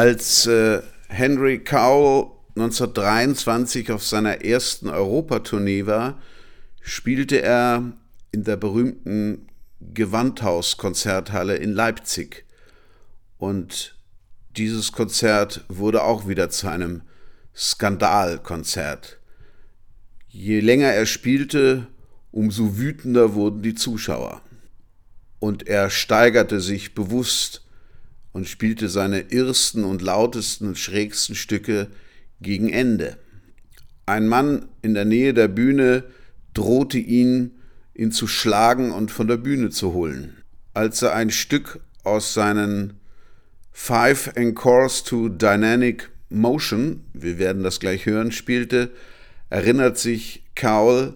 Als 0.00 0.46
äh, 0.46 0.80
Henry 1.08 1.58
Cowell 1.58 2.30
1923 2.56 3.92
auf 3.92 4.02
seiner 4.02 4.42
ersten 4.42 4.88
Europatournee 4.88 5.84
war, 5.84 6.18
spielte 6.80 7.42
er 7.42 7.92
in 8.32 8.44
der 8.44 8.56
berühmten 8.56 9.48
Gewandhaus-Konzerthalle 9.82 11.56
in 11.56 11.74
Leipzig. 11.74 12.46
Und 13.36 13.94
dieses 14.56 14.92
Konzert 14.92 15.66
wurde 15.68 16.02
auch 16.02 16.26
wieder 16.26 16.48
zu 16.48 16.68
einem 16.68 17.02
Skandalkonzert. 17.54 19.18
Je 20.28 20.60
länger 20.60 20.94
er 20.94 21.04
spielte, 21.04 21.88
umso 22.30 22.78
wütender 22.78 23.34
wurden 23.34 23.60
die 23.60 23.74
Zuschauer. 23.74 24.40
Und 25.40 25.68
er 25.68 25.90
steigerte 25.90 26.62
sich 26.62 26.94
bewusst 26.94 27.66
und 28.32 28.48
spielte 28.48 28.88
seine 28.88 29.20
irrsten 29.30 29.84
und 29.84 30.02
lautesten 30.02 30.68
und 30.68 30.78
schrägsten 30.78 31.34
Stücke 31.34 31.88
gegen 32.40 32.68
Ende. 32.68 33.16
Ein 34.06 34.28
Mann 34.28 34.68
in 34.82 34.94
der 34.94 35.04
Nähe 35.04 35.34
der 35.34 35.48
Bühne 35.48 36.04
drohte 36.54 36.98
ihn, 36.98 37.52
ihn 37.94 38.12
zu 38.12 38.26
schlagen 38.26 38.90
und 38.92 39.10
von 39.10 39.28
der 39.28 39.36
Bühne 39.36 39.70
zu 39.70 39.92
holen. 39.92 40.36
Als 40.74 41.02
er 41.02 41.14
ein 41.14 41.30
Stück 41.30 41.80
aus 42.04 42.34
seinen 42.34 42.94
Five 43.72 44.32
Encores 44.34 45.04
to 45.04 45.28
Dynamic 45.28 46.10
Motion, 46.28 47.04
wir 47.12 47.38
werden 47.38 47.62
das 47.62 47.80
gleich 47.80 48.06
hören, 48.06 48.32
spielte, 48.32 48.90
erinnert 49.48 49.98
sich 49.98 50.44
Cowell, 50.54 51.14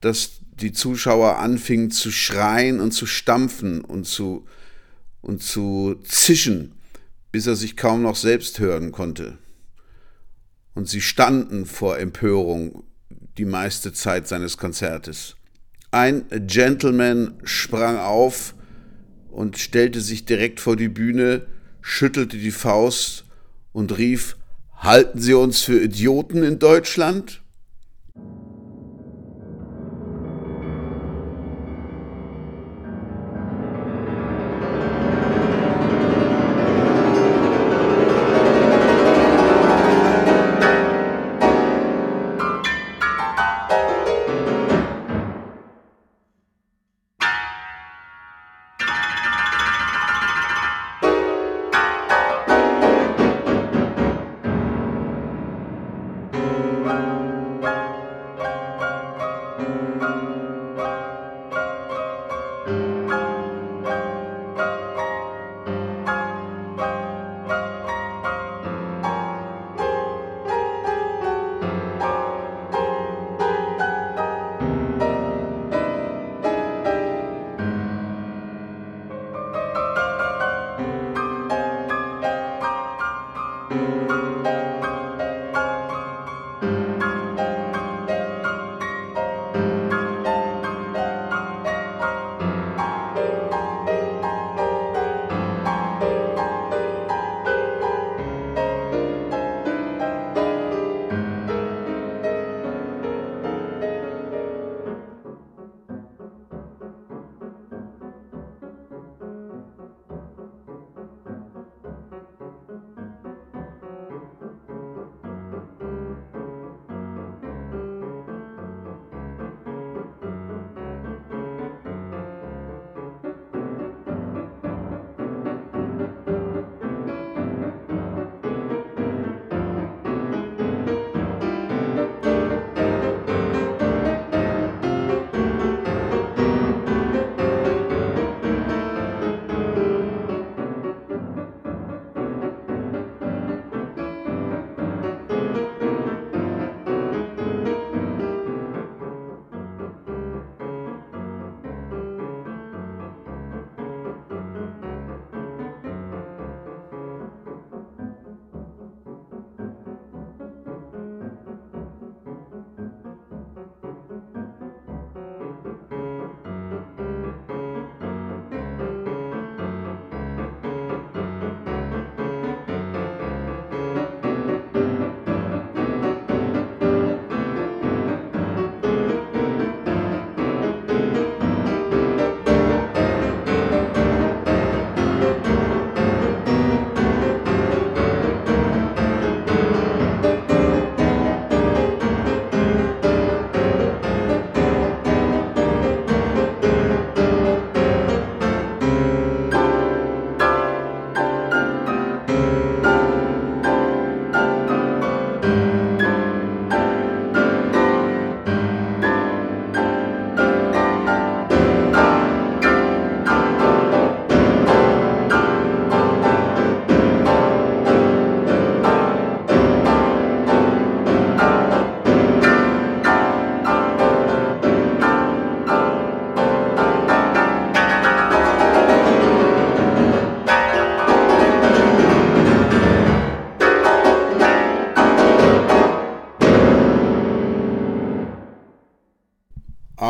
dass 0.00 0.40
die 0.60 0.72
Zuschauer 0.72 1.38
anfingen 1.38 1.90
zu 1.90 2.10
schreien 2.10 2.80
und 2.80 2.92
zu 2.92 3.06
stampfen 3.06 3.80
und 3.80 4.06
zu, 4.06 4.46
und 5.22 5.42
zu 5.42 5.96
zischen, 6.04 6.72
bis 7.32 7.46
er 7.46 7.56
sich 7.56 7.76
kaum 7.76 8.02
noch 8.02 8.16
selbst 8.16 8.58
hören 8.58 8.92
konnte. 8.92 9.38
Und 10.74 10.88
sie 10.88 11.00
standen 11.00 11.66
vor 11.66 11.98
Empörung 11.98 12.84
die 13.36 13.44
meiste 13.44 13.92
Zeit 13.92 14.28
seines 14.28 14.56
Konzertes. 14.56 15.36
Ein 15.90 16.24
Gentleman 16.46 17.34
sprang 17.44 17.98
auf 17.98 18.54
und 19.30 19.58
stellte 19.58 20.00
sich 20.00 20.24
direkt 20.24 20.60
vor 20.60 20.76
die 20.76 20.88
Bühne, 20.88 21.46
schüttelte 21.80 22.36
die 22.36 22.50
Faust 22.50 23.24
und 23.72 23.96
rief 23.98 24.36
Halten 24.76 25.20
Sie 25.20 25.34
uns 25.34 25.60
für 25.60 25.78
Idioten 25.78 26.42
in 26.42 26.58
Deutschland? 26.58 27.42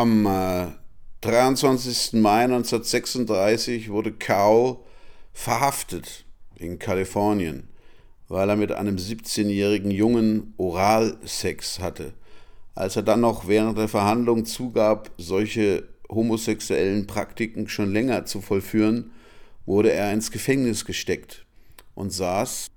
Am 0.01 0.25
äh, 0.25 0.65
23. 1.21 2.13
Mai 2.13 2.45
1936 2.45 3.91
wurde 3.91 4.11
Cowell 4.11 4.77
verhaftet 5.31 6.25
in 6.55 6.79
Kalifornien. 6.79 7.69
weil 8.27 8.49
er 8.49 8.55
mit 8.55 8.71
einem 8.71 8.95
17-jährigen 8.95 9.91
Jungen 9.91 10.55
Oralsex 10.57 11.77
hatte. 11.77 12.13
Als 12.73 12.95
er 12.95 13.03
dann 13.03 13.21
noch 13.21 13.47
während 13.47 13.77
der 13.77 13.89
Verhandlung 13.89 14.45
zugab, 14.45 15.11
solche 15.19 15.87
homosexuellen 16.09 17.05
Praktiken 17.05 17.69
schon 17.69 17.93
länger 17.93 18.25
zu 18.25 18.41
vollführen, 18.41 19.11
wurde 19.67 19.91
er 19.91 20.11
ins 20.11 20.31
Gefängnis 20.31 20.83
gesteckt 20.83 21.45
und 21.93 22.11
saß 22.11 22.71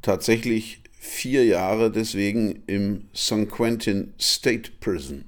tatsächlich 0.00 0.82
vier 0.98 1.44
Jahre 1.44 1.90
deswegen 1.90 2.62
im 2.66 3.10
San 3.12 3.48
Quentin 3.48 4.14
State 4.18 4.70
Prison. 4.80 5.26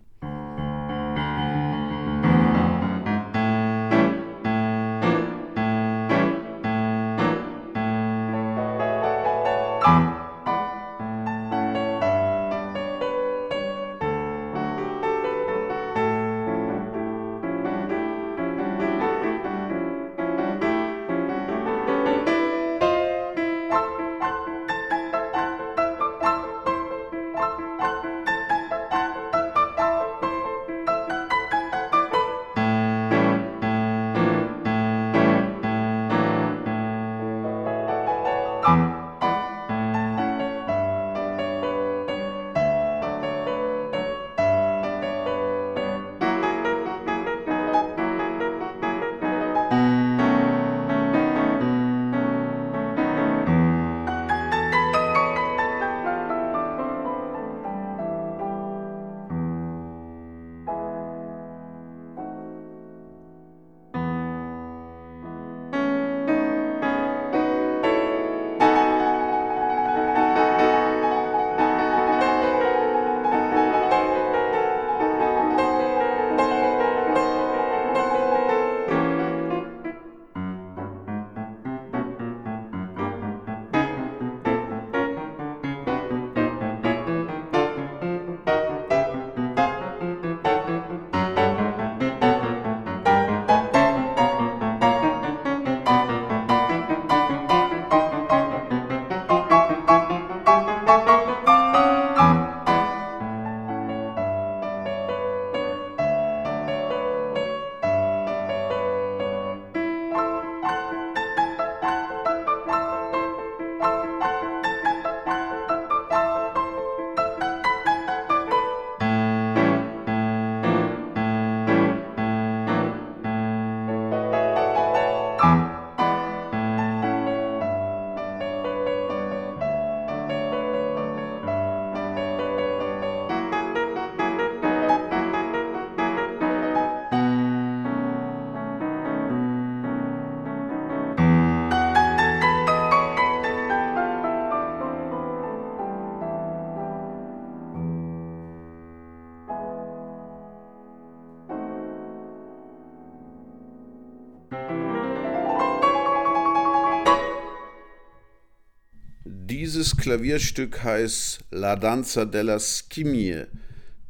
Dieses 159.82 159.96
Klavierstück 159.96 160.84
heißt 160.84 161.40
La 161.50 161.74
Danza 161.74 162.24
della 162.24 162.60
Scimmie, 162.60 163.46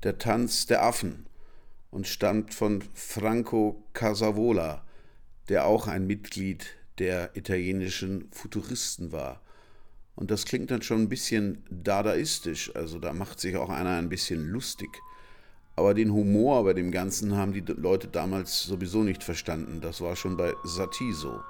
der 0.02 0.18
Tanz 0.18 0.66
der 0.66 0.84
Affen, 0.84 1.24
und 1.90 2.06
stammt 2.06 2.52
von 2.52 2.84
Franco 2.92 3.82
Casavola, 3.94 4.84
der 5.48 5.64
auch 5.64 5.88
ein 5.88 6.06
Mitglied 6.06 6.66
der 6.98 7.34
italienischen 7.38 8.28
Futuristen 8.32 9.12
war. 9.12 9.40
Und 10.14 10.30
das 10.30 10.44
klingt 10.44 10.70
dann 10.70 10.82
schon 10.82 11.04
ein 11.04 11.08
bisschen 11.08 11.64
dadaistisch, 11.70 12.76
also 12.76 12.98
da 12.98 13.14
macht 13.14 13.40
sich 13.40 13.56
auch 13.56 13.70
einer 13.70 13.96
ein 13.96 14.10
bisschen 14.10 14.50
lustig. 14.50 14.90
Aber 15.74 15.94
den 15.94 16.12
Humor 16.12 16.64
bei 16.64 16.74
dem 16.74 16.90
Ganzen 16.90 17.34
haben 17.34 17.54
die 17.54 17.64
Leute 17.66 18.08
damals 18.08 18.62
sowieso 18.62 19.04
nicht 19.04 19.24
verstanden. 19.24 19.80
Das 19.80 20.02
war 20.02 20.16
schon 20.16 20.36
bei 20.36 20.52
Satie 20.64 21.14
so. 21.14 21.40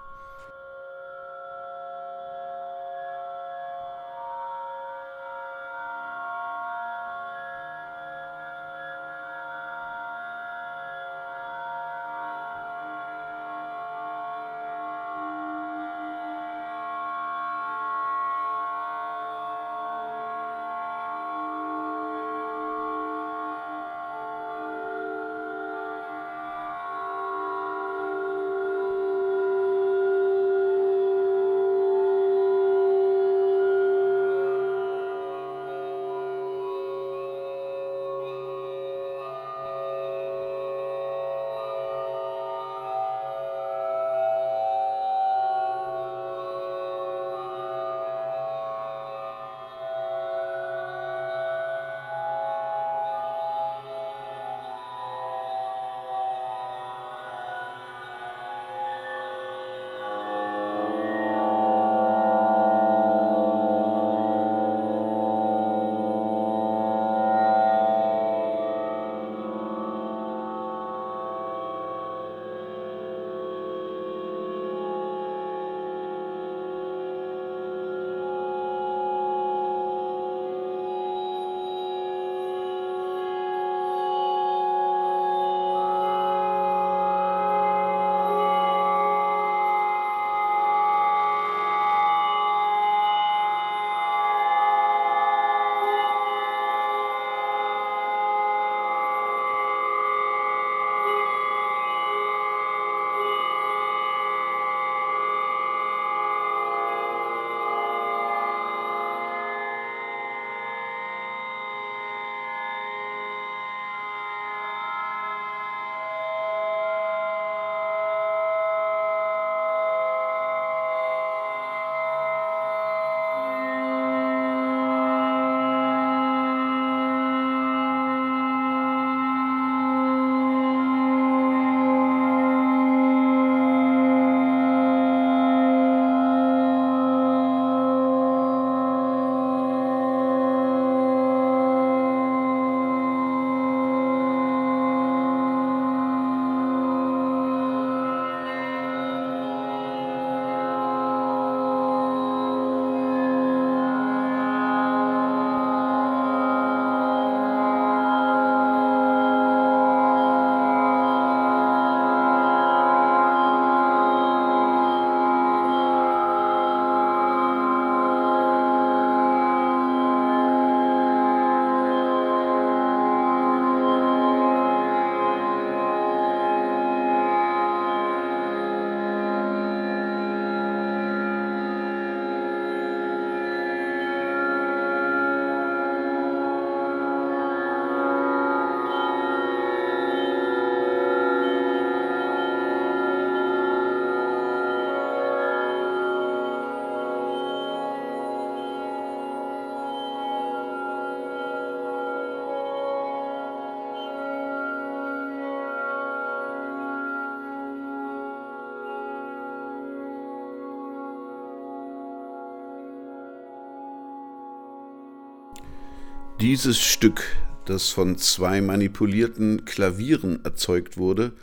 Dieses 216.43 216.81
Stück, 216.81 217.23
das 217.67 217.91
von 217.91 218.19
zwei 218.19 218.61
manipulierten 218.61 219.65
Klavieren 219.65 220.45
erzeugt 220.45 220.97
wurde, 220.97 221.35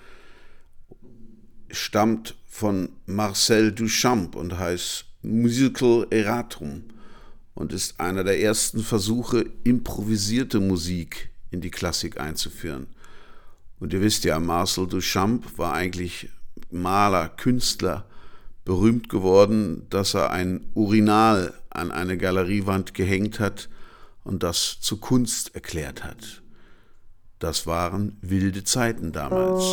stammt 1.71 2.35
von 2.49 2.89
Marcel 3.05 3.71
Duchamp 3.71 4.35
und 4.35 4.59
heißt 4.59 5.05
Musical 5.21 6.05
Erratum 6.09 6.83
und 7.53 7.71
ist 7.71 7.97
einer 8.01 8.25
der 8.25 8.41
ersten 8.41 8.81
Versuche, 8.81 9.45
improvisierte 9.63 10.59
Musik 10.59 11.29
in 11.49 11.61
die 11.61 11.71
Klassik 11.71 12.19
einzuführen. 12.19 12.87
Und 13.79 13.93
ihr 13.93 14.01
wisst 14.01 14.25
ja, 14.25 14.37
Marcel 14.37 14.85
Duchamp 14.85 15.57
war 15.57 15.71
eigentlich 15.71 16.27
Maler, 16.71 17.29
Künstler, 17.29 18.05
berühmt 18.65 19.07
geworden, 19.07 19.87
dass 19.89 20.13
er 20.13 20.31
ein 20.31 20.65
Urinal 20.73 21.53
an 21.69 21.89
eine 21.89 22.17
Galeriewand 22.17 22.93
gehängt 22.93 23.39
hat 23.39 23.69
und 24.23 24.43
das 24.43 24.79
zu 24.79 24.97
Kunst 24.97 25.55
erklärt 25.55 26.03
hat. 26.03 26.41
Das 27.39 27.65
waren 27.65 28.17
wilde 28.21 28.63
Zeiten 28.63 29.11
damals. 29.11 29.63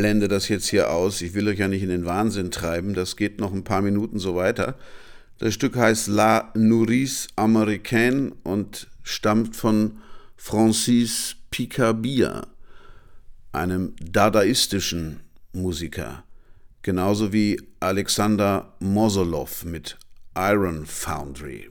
Blende 0.00 0.28
das 0.28 0.48
jetzt 0.48 0.70
hier 0.70 0.90
aus. 0.90 1.20
Ich 1.20 1.34
will 1.34 1.46
euch 1.46 1.58
ja 1.58 1.68
nicht 1.68 1.82
in 1.82 1.90
den 1.90 2.06
Wahnsinn 2.06 2.50
treiben. 2.50 2.94
Das 2.94 3.16
geht 3.16 3.38
noch 3.38 3.52
ein 3.52 3.64
paar 3.64 3.82
Minuten 3.82 4.18
so 4.18 4.34
weiter. 4.34 4.76
Das 5.36 5.52
Stück 5.52 5.76
heißt 5.76 6.08
La 6.08 6.50
Nourrice 6.54 7.28
Américaine 7.36 8.32
und 8.42 8.88
stammt 9.02 9.56
von 9.56 9.98
Francis 10.36 11.36
Picabia, 11.50 12.46
einem 13.52 13.94
dadaistischen 14.00 15.20
Musiker, 15.52 16.24
genauso 16.80 17.34
wie 17.34 17.60
Alexander 17.80 18.72
Mosolow 18.78 19.66
mit 19.66 19.98
Iron 20.34 20.86
Foundry. 20.86 21.69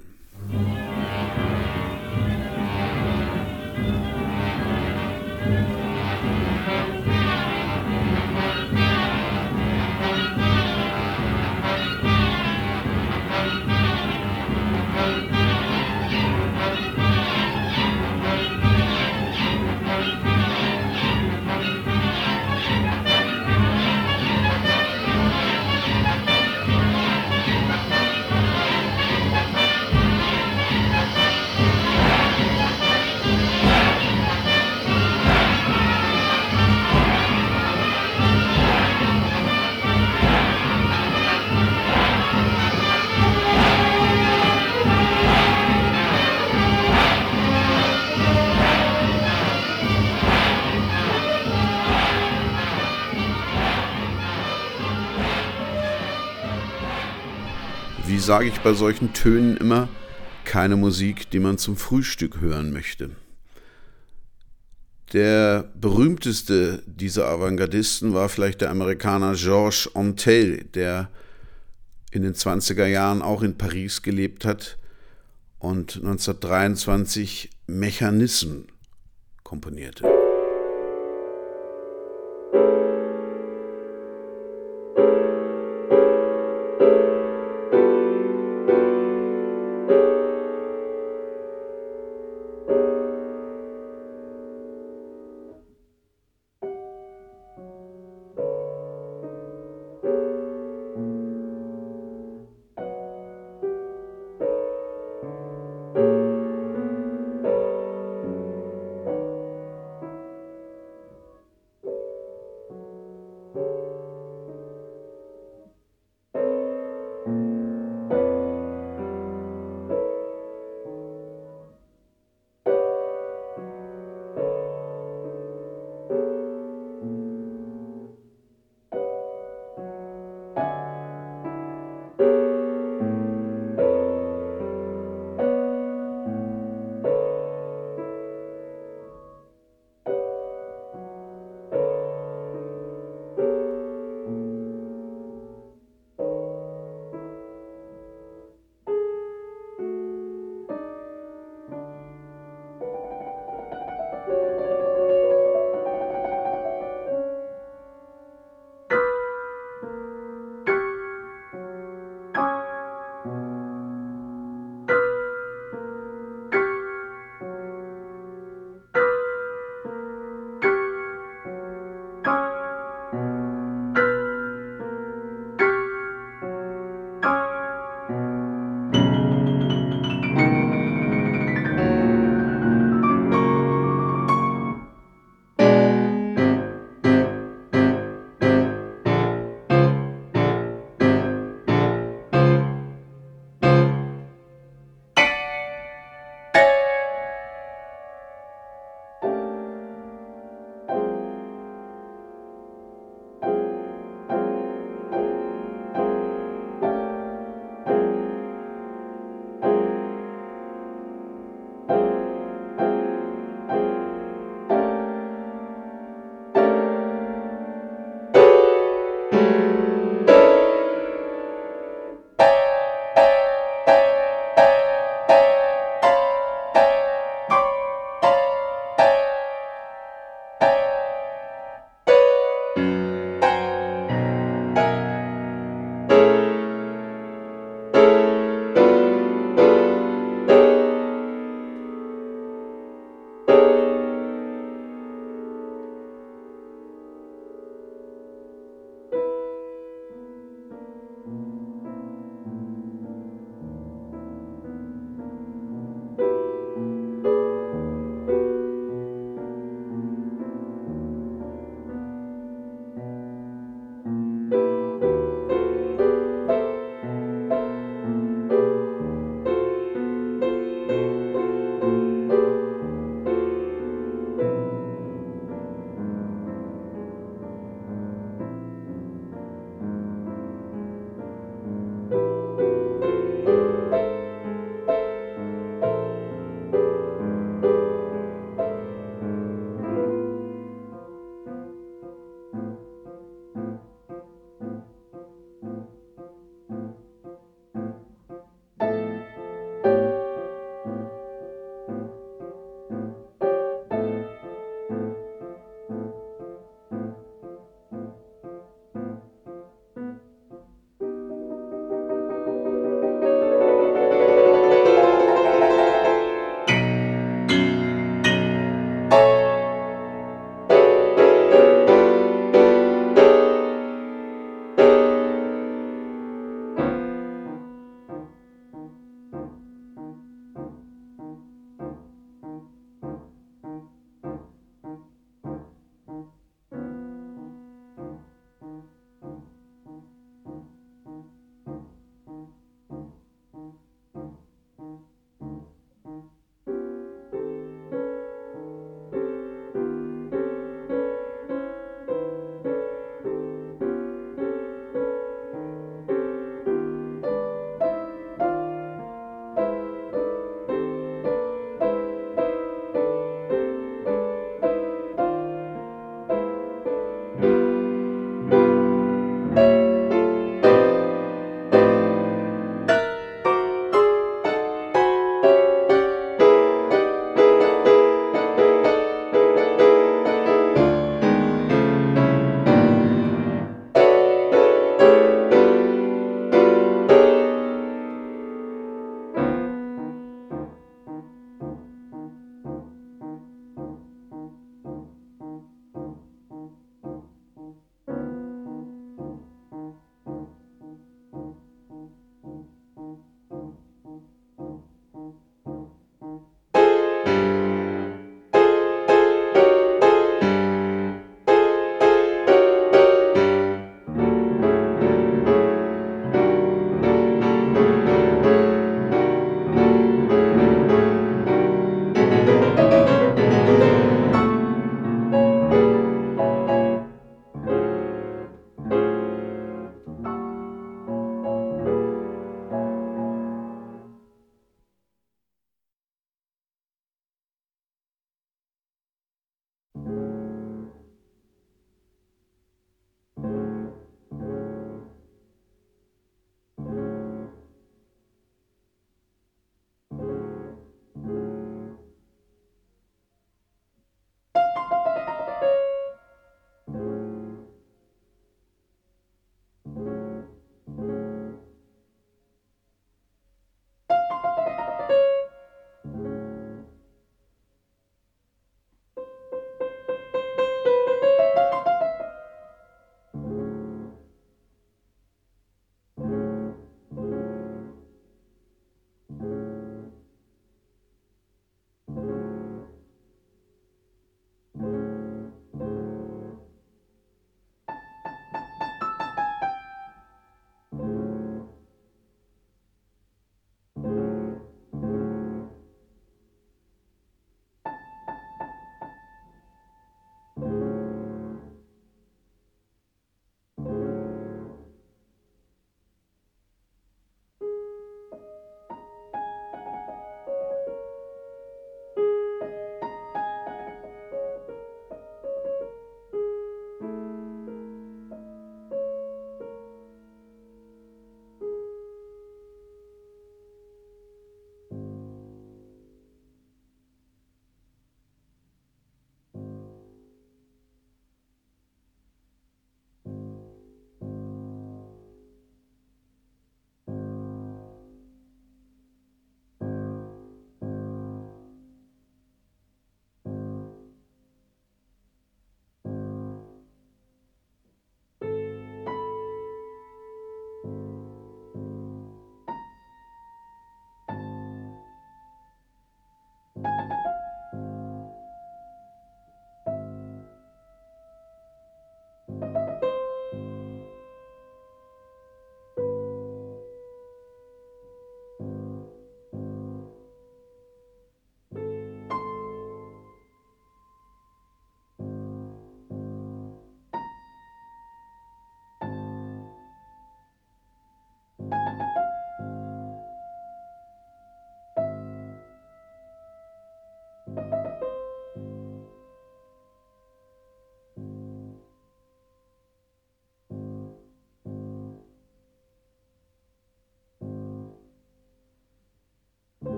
Sage 58.29 58.49
ich 58.49 58.59
bei 58.59 58.73
solchen 58.73 59.11
Tönen 59.13 59.57
immer, 59.57 59.89
keine 60.45 60.75
Musik, 60.75 61.31
die 61.31 61.39
man 61.39 61.57
zum 61.57 61.75
Frühstück 61.75 62.39
hören 62.39 62.71
möchte. 62.71 63.09
Der 65.13 65.67
berühmteste 65.73 66.83
dieser 66.85 67.27
Avantgardisten 67.27 68.13
war 68.13 68.29
vielleicht 68.29 68.61
der 68.61 68.69
Amerikaner 68.69 69.33
Georges 69.33 69.89
Antel, 69.95 70.65
der 70.75 71.09
in 72.11 72.21
den 72.21 72.35
20er 72.35 72.85
Jahren 72.85 73.23
auch 73.23 73.41
in 73.41 73.57
Paris 73.57 74.03
gelebt 74.03 74.45
hat 74.45 74.77
und 75.57 75.95
1923 75.95 77.49
Mechanismen 77.65 78.67
komponierte. 79.41 80.18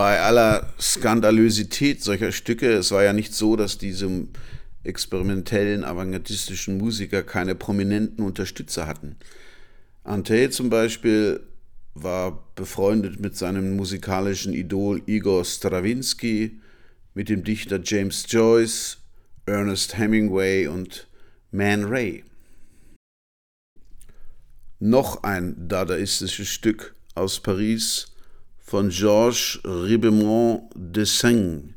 Bei 0.00 0.18
aller 0.18 0.72
Skandalösität 0.80 2.02
solcher 2.02 2.32
Stücke, 2.32 2.72
es 2.72 2.90
war 2.90 3.04
ja 3.04 3.12
nicht 3.12 3.34
so, 3.34 3.54
dass 3.54 3.76
diese 3.76 4.08
experimentellen, 4.82 5.84
avantgardistischen 5.84 6.78
Musiker 6.78 7.22
keine 7.22 7.54
prominenten 7.54 8.24
Unterstützer 8.24 8.86
hatten. 8.86 9.16
Ante 10.02 10.48
zum 10.48 10.70
Beispiel 10.70 11.40
war 11.92 12.50
befreundet 12.54 13.20
mit 13.20 13.36
seinem 13.36 13.76
musikalischen 13.76 14.54
Idol 14.54 15.02
Igor 15.04 15.44
Strawinski, 15.44 16.58
mit 17.12 17.28
dem 17.28 17.44
Dichter 17.44 17.78
James 17.84 18.24
Joyce, 18.26 18.96
Ernest 19.44 19.98
Hemingway 19.98 20.66
und 20.66 21.08
Man 21.50 21.84
Ray. 21.84 22.24
Noch 24.78 25.24
ein 25.24 25.68
dadaistisches 25.68 26.48
Stück 26.48 26.94
aus 27.14 27.38
Paris 27.40 28.09
von 28.70 28.88
Georges 28.88 29.60
Ribemont 29.64 30.70
de 30.76 31.04
Seigne, 31.04 31.74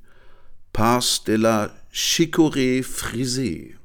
Passe 0.74 1.24
de 1.24 1.34
la 1.34 1.74
Chicorée 1.92 2.84
frisée. 2.84 3.76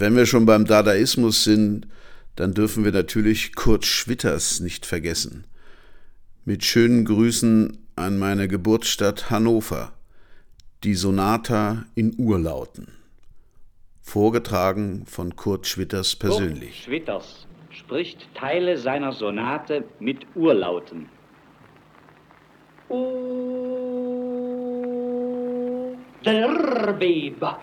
Wenn 0.00 0.16
wir 0.16 0.26
schon 0.26 0.46
beim 0.46 0.64
Dadaismus 0.64 1.44
sind, 1.44 1.86
dann 2.34 2.52
dürfen 2.54 2.84
wir 2.84 2.92
natürlich 2.92 3.54
Kurt 3.54 3.84
Schwitters 3.86 4.60
nicht 4.60 4.86
vergessen. 4.86 5.44
Mit 6.44 6.64
schönen 6.64 7.04
Grüßen 7.04 7.78
an 7.96 8.18
meine 8.18 8.48
Geburtsstadt 8.48 9.30
Hannover. 9.30 9.92
Die 10.84 10.94
Sonata 10.94 11.86
in 11.94 12.14
Urlauten. 12.18 12.88
Vorgetragen 14.02 15.04
von 15.06 15.34
Kurt 15.34 15.66
Schwitters 15.66 16.14
persönlich. 16.14 16.70
Kurt 16.70 16.84
Schwitters 16.84 17.46
spricht 17.70 18.28
Teile 18.34 18.78
seiner 18.78 19.12
Sonate 19.12 19.84
mit 19.98 20.26
Urlauten. 20.34 21.08
O 22.88 23.36
Derbeba. 26.24 27.60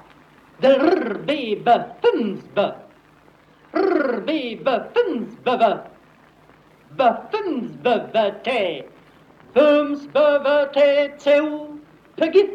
Buffensbø. 2.14 2.66
b 4.26 4.30
Buffensbø. 4.66 5.52
Buffensbø-te. 6.98 8.84
Buffensbø-te 9.54 10.90
til 11.20 11.48
pegit 12.18 12.52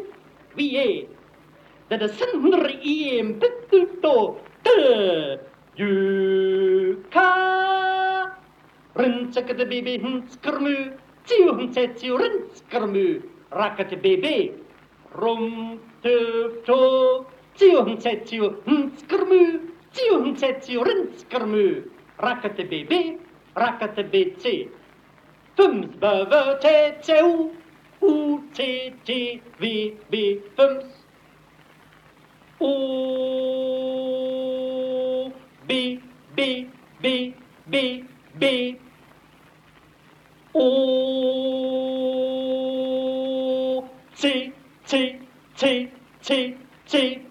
vi 0.55 0.75
er. 0.75 1.07
Det 1.89 2.01
er 2.01 2.07
sådan 2.07 2.69
i 2.81 3.19
en 3.19 3.39
bitte 3.39 3.87
dog. 4.03 4.39
Det 4.63 5.39
Yuka 5.79 7.29
Rinskete 8.99 9.65
baby 9.65 9.99
hinskrmu 10.03 10.75
Tiuhunse 11.25 11.87
tiurinskrmu 11.97 13.21
Rakete 13.51 13.95
baby 13.95 14.51
Rum 15.15 15.79
tufto 16.03 17.25
Tjohentsetjo, 17.59 18.45
nskermu, 18.71 19.41
tjohentsetjo, 19.91 20.83
rinskermu. 20.87 21.65
Rakete 22.25 22.63
BB, 22.71 22.91
rakete 23.55 24.03
BC. 24.11 24.43
Fums 25.57 25.91
beve 25.99 26.41
tetseu, 26.63 27.51
u 28.01 28.13
t 28.55 28.57
t 29.05 29.41
v 29.59 29.63
b 30.09 30.13
fums. 30.55 30.87
O 32.61 32.71
b 35.67 35.99
b 36.35 36.39
b 37.01 37.33
b 37.67 37.73
b. 38.39 38.43
O 40.53 40.65
T 44.15 44.53
T 44.87 45.19
T 45.57 45.91
c 46.21 46.57
c. 46.85 47.28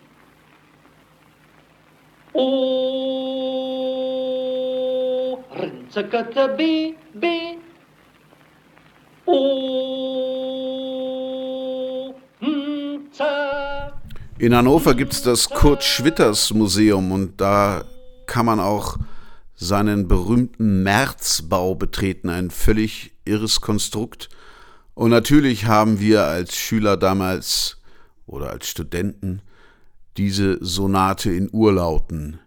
In 14.39 14.55
Hannover 14.55 14.95
gibt 14.95 15.15
es 15.15 15.23
das 15.23 15.51
Kurt 15.51 15.83
Schwitters 15.83 16.55
Museum 16.55 17.11
und 17.11 17.41
da 17.41 17.85
kann 18.27 18.47
man 18.47 18.61
auch 18.61 18.97
seinen 19.57 20.07
berühmten 20.07 20.85
Märzbau 20.85 21.75
betreten, 21.75 22.29
ein 22.29 22.53
völlig 22.53 23.11
irres 23.25 23.61
Konstrukt. 23.61 24.29
Und 24.95 25.11
natürlich 25.11 25.67
haben 25.67 25.99
wir 25.99 26.27
als 26.27 26.55
Schüler 26.57 26.97
damals 26.97 27.79
oder 28.27 28.51
als 28.51 28.69
Studenten 28.69 29.43
diese 30.19 30.59
Sonate 30.61 31.33
in 31.33 31.49
Urlauten 31.53 32.41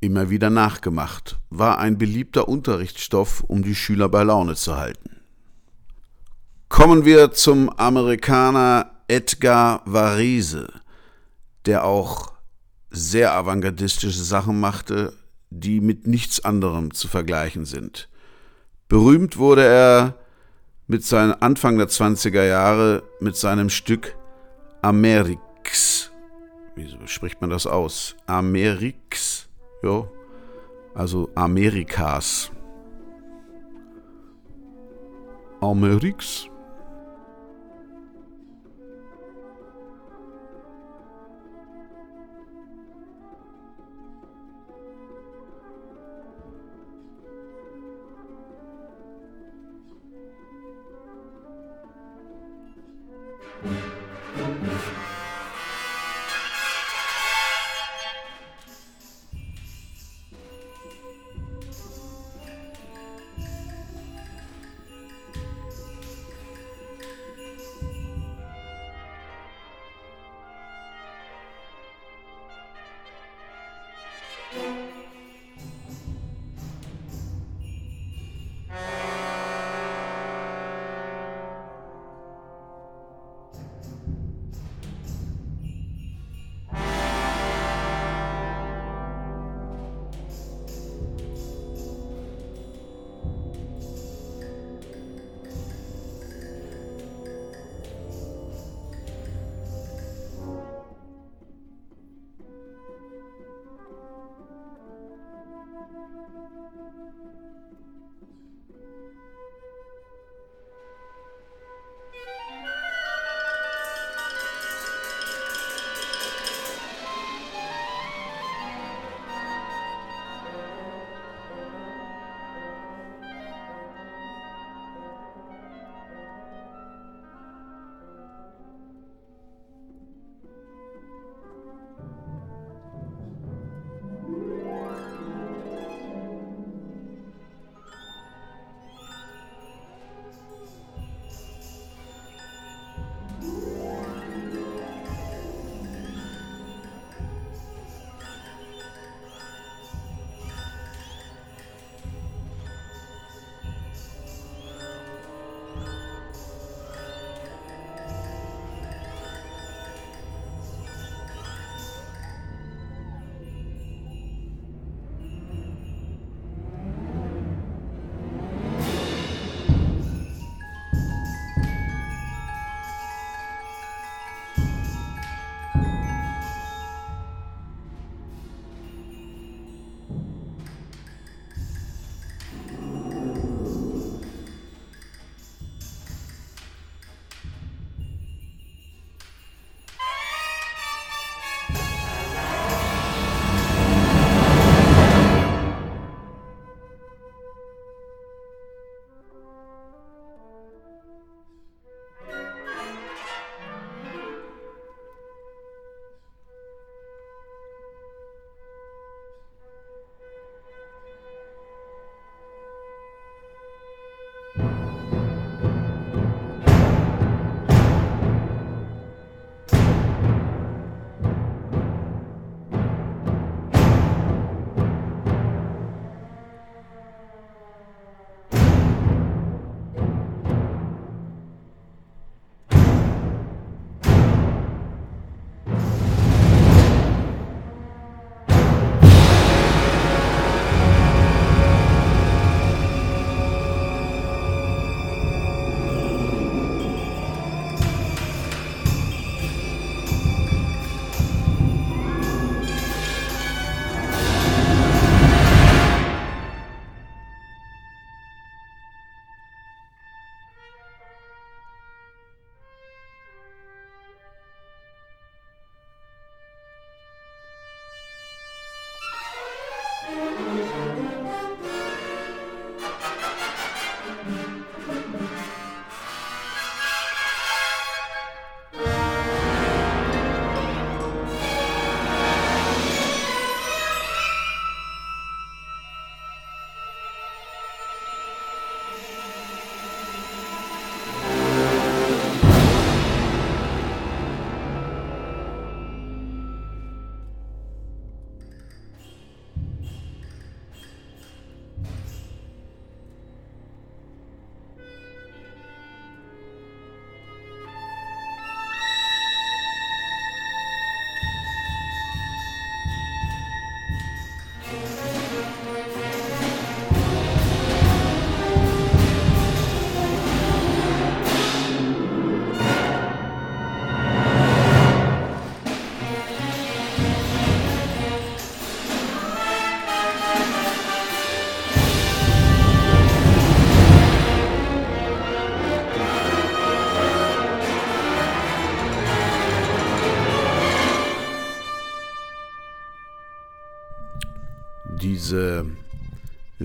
immer 0.00 0.28
wieder 0.30 0.50
nachgemacht, 0.50 1.38
war 1.48 1.78
ein 1.78 1.96
beliebter 1.96 2.48
Unterrichtsstoff, 2.48 3.42
um 3.46 3.62
die 3.62 3.74
Schüler 3.74 4.08
bei 4.08 4.24
Laune 4.24 4.56
zu 4.56 4.76
halten. 4.76 5.20
Kommen 6.68 7.04
wir 7.04 7.30
zum 7.30 7.70
Amerikaner 7.70 8.90
Edgar 9.06 9.82
Varese, 9.86 10.68
der 11.66 11.84
auch 11.84 12.32
sehr 12.90 13.32
avantgardistische 13.32 14.22
Sachen 14.22 14.58
machte, 14.58 15.12
die 15.50 15.80
mit 15.80 16.06
nichts 16.06 16.44
anderem 16.44 16.92
zu 16.92 17.06
vergleichen 17.06 17.64
sind. 17.64 18.08
Berühmt 18.88 19.38
wurde 19.38 19.64
er 19.64 20.14
mit 20.86 21.04
seinem 21.04 21.36
Anfang 21.40 21.78
der 21.78 21.88
20er 21.88 22.44
Jahre 22.44 23.04
mit 23.20 23.36
seinem 23.36 23.70
Stück 23.70 24.16
Amerix. 24.82 26.10
Wie 26.76 26.88
spricht 27.06 27.40
man 27.40 27.50
das 27.50 27.66
aus? 27.66 28.16
Amerix. 28.26 29.48
Ja, 29.82 30.08
also 30.94 31.30
Amerikas. 31.34 32.50
Amerix. 35.60 36.48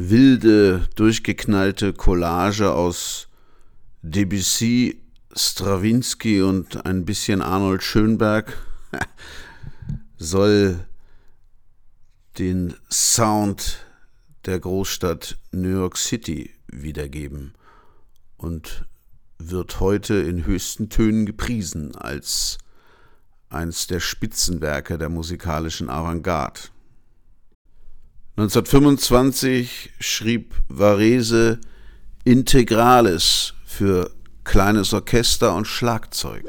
Wilde, 0.10 0.88
durchgeknallte 0.95 1.94
Collage 1.94 2.72
aus 2.72 3.27
Debussy, 4.02 5.02
Stravinsky 5.36 6.41
und 6.41 6.86
ein 6.86 7.06
bisschen 7.06 7.41
Arnold 7.41 7.84
Schönberg 7.84 8.57
soll 10.18 10.80
den 12.38 12.76
Sound 12.91 13.86
der 14.45 14.60
Großstadt 14.60 15.38
New 15.52 15.69
York 15.69 15.98
City 15.98 16.52
wiedergeben 16.68 17.53
und 18.38 18.86
wird 19.38 19.80
heute 19.80 20.15
in 20.15 20.45
höchsten 20.45 20.90
Tönen 20.90 21.26
gepriesen 21.26 21.95
als 21.95 22.57
eines 23.49 23.88
der 23.88 23.99
Spitzenwerke 23.99 24.98
der 24.98 25.10
musikalischen 25.10 25.90
Avantgarde. 25.90 26.61
1925 28.40 29.90
schrieb 29.99 30.56
Varese 30.70 31.60
Integrales 32.24 33.53
für 33.66 34.11
kleines 34.45 34.94
Orchester 34.94 35.53
und 35.56 35.68
Schlagzeug. 35.68 36.45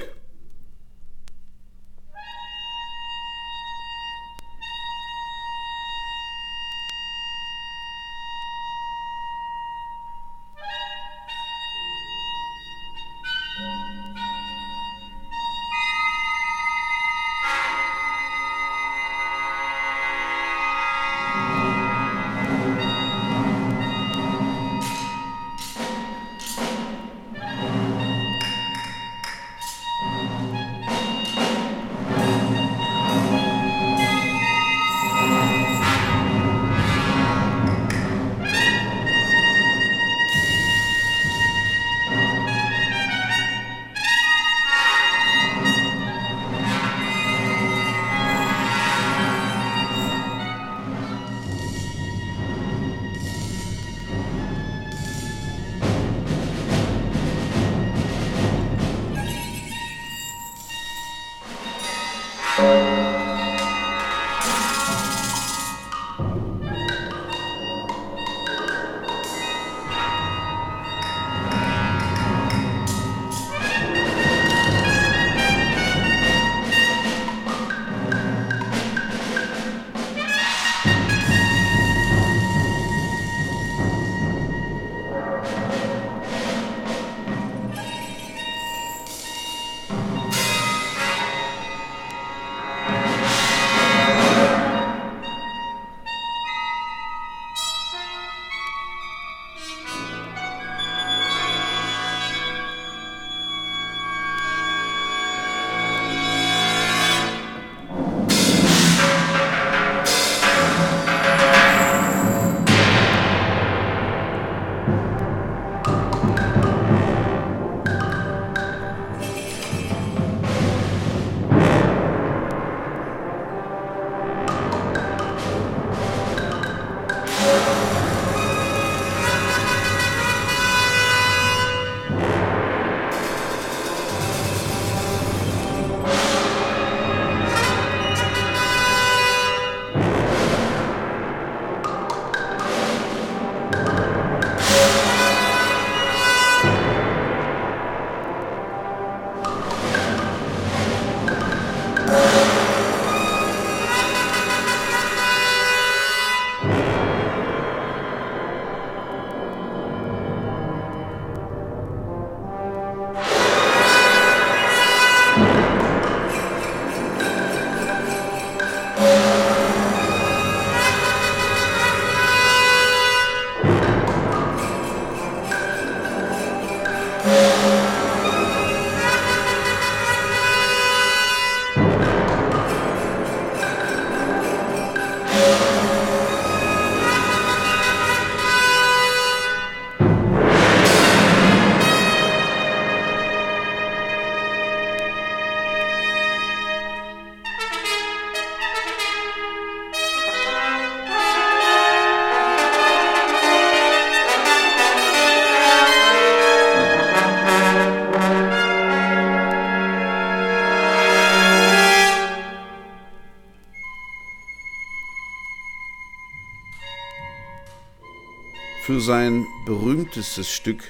Sein 219.00 219.46
berühmtestes 219.64 220.50
Stück 220.50 220.82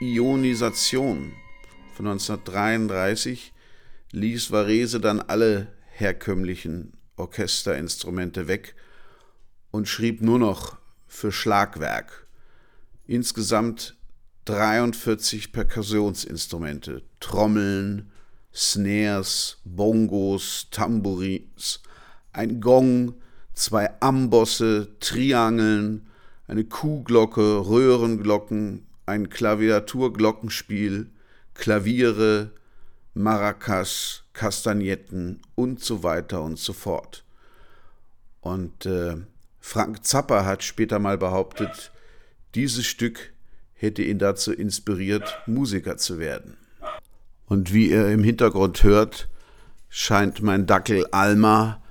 Ionisation 0.00 1.32
von 1.94 2.08
1933 2.08 3.52
ließ 4.10 4.50
Varese 4.50 5.00
dann 5.00 5.20
alle 5.20 5.68
herkömmlichen 5.92 6.92
Orchesterinstrumente 7.16 8.48
weg 8.48 8.74
und 9.70 9.86
schrieb 9.86 10.22
nur 10.22 10.38
noch 10.38 10.78
für 11.06 11.30
Schlagwerk. 11.30 12.26
Insgesamt 13.06 13.96
43 14.46 15.52
Perkussionsinstrumente, 15.52 17.02
Trommeln, 17.20 18.10
Snares, 18.52 19.58
Bongos, 19.64 20.66
Tambourins, 20.70 21.80
ein 22.32 22.60
Gong, 22.60 23.14
zwei 23.54 23.90
Ambosse, 24.00 24.88
Triangeln, 24.98 26.08
eine 26.52 26.64
Kuhglocke, 26.64 27.66
Röhrenglocken, 27.66 28.86
ein 29.06 29.30
Klaviaturglockenspiel, 29.30 31.08
Klaviere, 31.54 32.50
Maracas, 33.14 34.24
Kastagnetten 34.34 35.40
und 35.54 35.82
so 35.82 36.02
weiter 36.02 36.42
und 36.42 36.58
so 36.58 36.74
fort. 36.74 37.24
Und 38.42 38.84
äh, 38.84 39.16
Frank 39.60 40.04
Zappa 40.04 40.44
hat 40.44 40.62
später 40.62 40.98
mal 40.98 41.16
behauptet, 41.16 41.90
dieses 42.54 42.84
Stück 42.84 43.32
hätte 43.72 44.02
ihn 44.02 44.18
dazu 44.18 44.52
inspiriert, 44.52 45.38
Musiker 45.46 45.96
zu 45.96 46.18
werden. 46.18 46.58
Und 47.46 47.72
wie 47.72 47.88
ihr 47.88 48.08
im 48.08 48.24
Hintergrund 48.24 48.82
hört, 48.82 49.30
scheint 49.88 50.42
mein 50.42 50.66
Dackel 50.66 51.06
Alma 51.12 51.82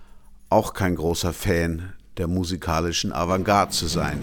auch 0.49 0.73
kein 0.73 0.95
großer 0.97 1.33
Fan 1.33 1.93
der 2.17 2.27
musikalischen 2.27 3.13
Avantgarde 3.13 3.71
zu 3.71 3.87
sein. 3.87 4.19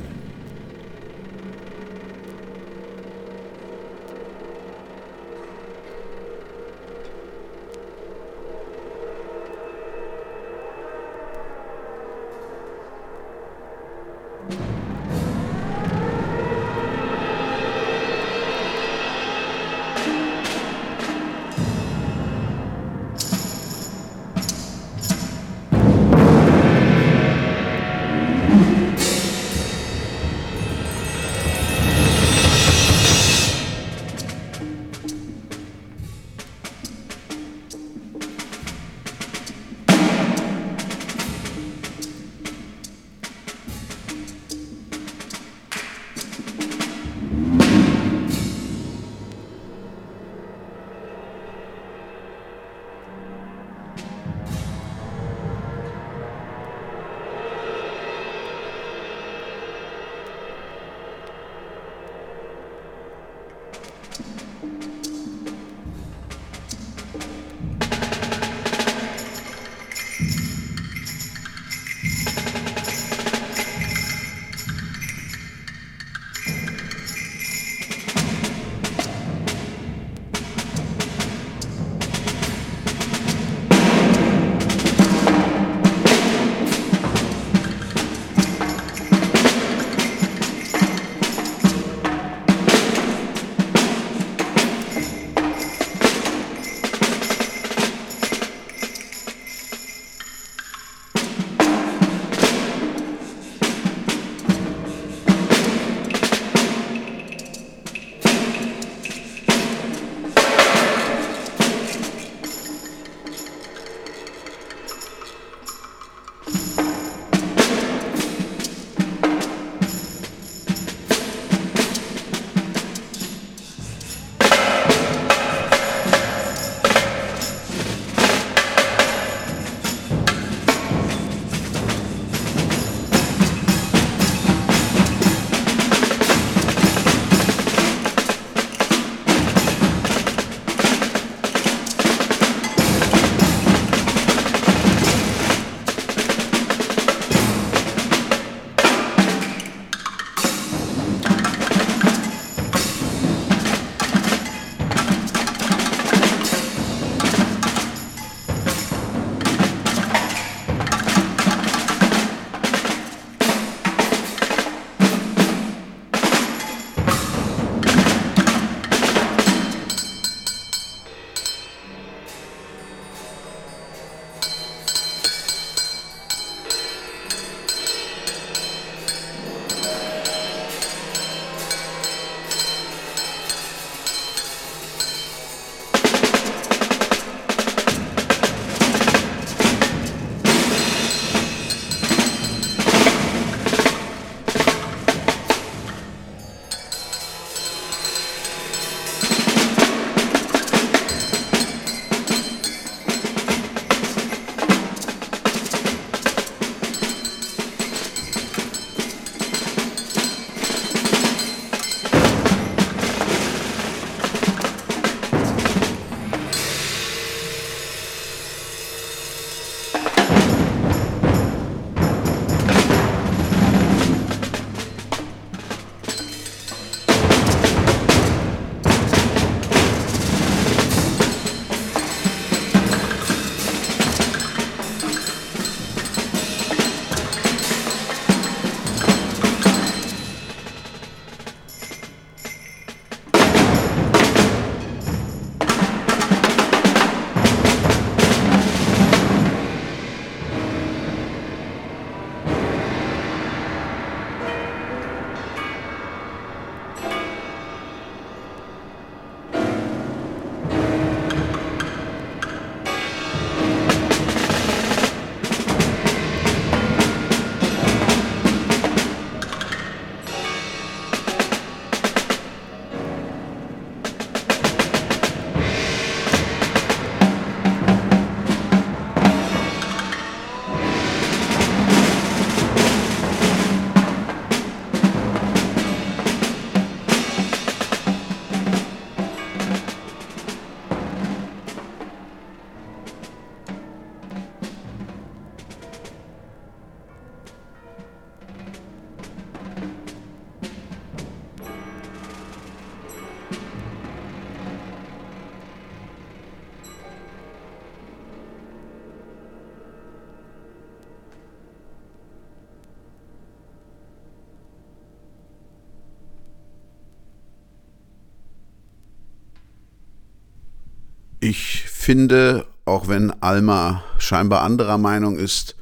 Finde, 322.08 322.64
auch 322.86 323.06
wenn 323.08 323.30
Alma 323.42 324.02
scheinbar 324.16 324.62
anderer 324.62 324.96
Meinung 324.96 325.36
ist, 325.36 325.76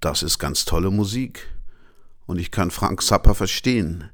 das 0.00 0.22
ist 0.22 0.38
ganz 0.38 0.66
tolle 0.66 0.90
Musik. 0.90 1.48
Und 2.26 2.38
ich 2.38 2.50
kann 2.50 2.70
Frank 2.70 3.00
Zappa 3.00 3.32
verstehen. 3.32 4.10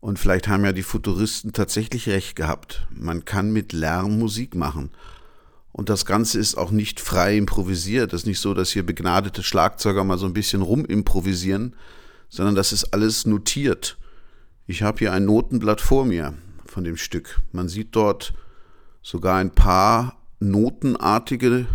Und 0.00 0.18
vielleicht 0.18 0.46
haben 0.46 0.66
ja 0.66 0.72
die 0.72 0.82
Futuristen 0.82 1.54
tatsächlich 1.54 2.10
recht 2.10 2.36
gehabt. 2.36 2.86
Man 2.90 3.24
kann 3.24 3.54
mit 3.54 3.72
Lärm 3.72 4.18
Musik 4.18 4.54
machen. 4.54 4.90
Und 5.72 5.88
das 5.88 6.04
Ganze 6.04 6.38
ist 6.38 6.56
auch 6.56 6.72
nicht 6.72 7.00
frei 7.00 7.38
improvisiert. 7.38 8.12
Das 8.12 8.20
ist 8.20 8.26
nicht 8.26 8.40
so, 8.40 8.52
dass 8.52 8.68
hier 8.68 8.84
begnadete 8.84 9.42
Schlagzeuger 9.42 10.04
mal 10.04 10.18
so 10.18 10.26
ein 10.26 10.34
bisschen 10.34 10.60
rumimprovisieren, 10.60 11.74
sondern 12.28 12.54
das 12.54 12.74
ist 12.74 12.92
alles 12.92 13.24
notiert. 13.24 13.96
Ich 14.66 14.82
habe 14.82 14.98
hier 14.98 15.14
ein 15.14 15.24
Notenblatt 15.24 15.80
vor 15.80 16.04
mir 16.04 16.34
von 16.66 16.84
dem 16.84 16.98
Stück. 16.98 17.40
Man 17.52 17.70
sieht 17.70 17.96
dort 17.96 18.34
sogar 19.00 19.36
ein 19.36 19.54
paar 19.54 20.13
notenartige 20.50 21.66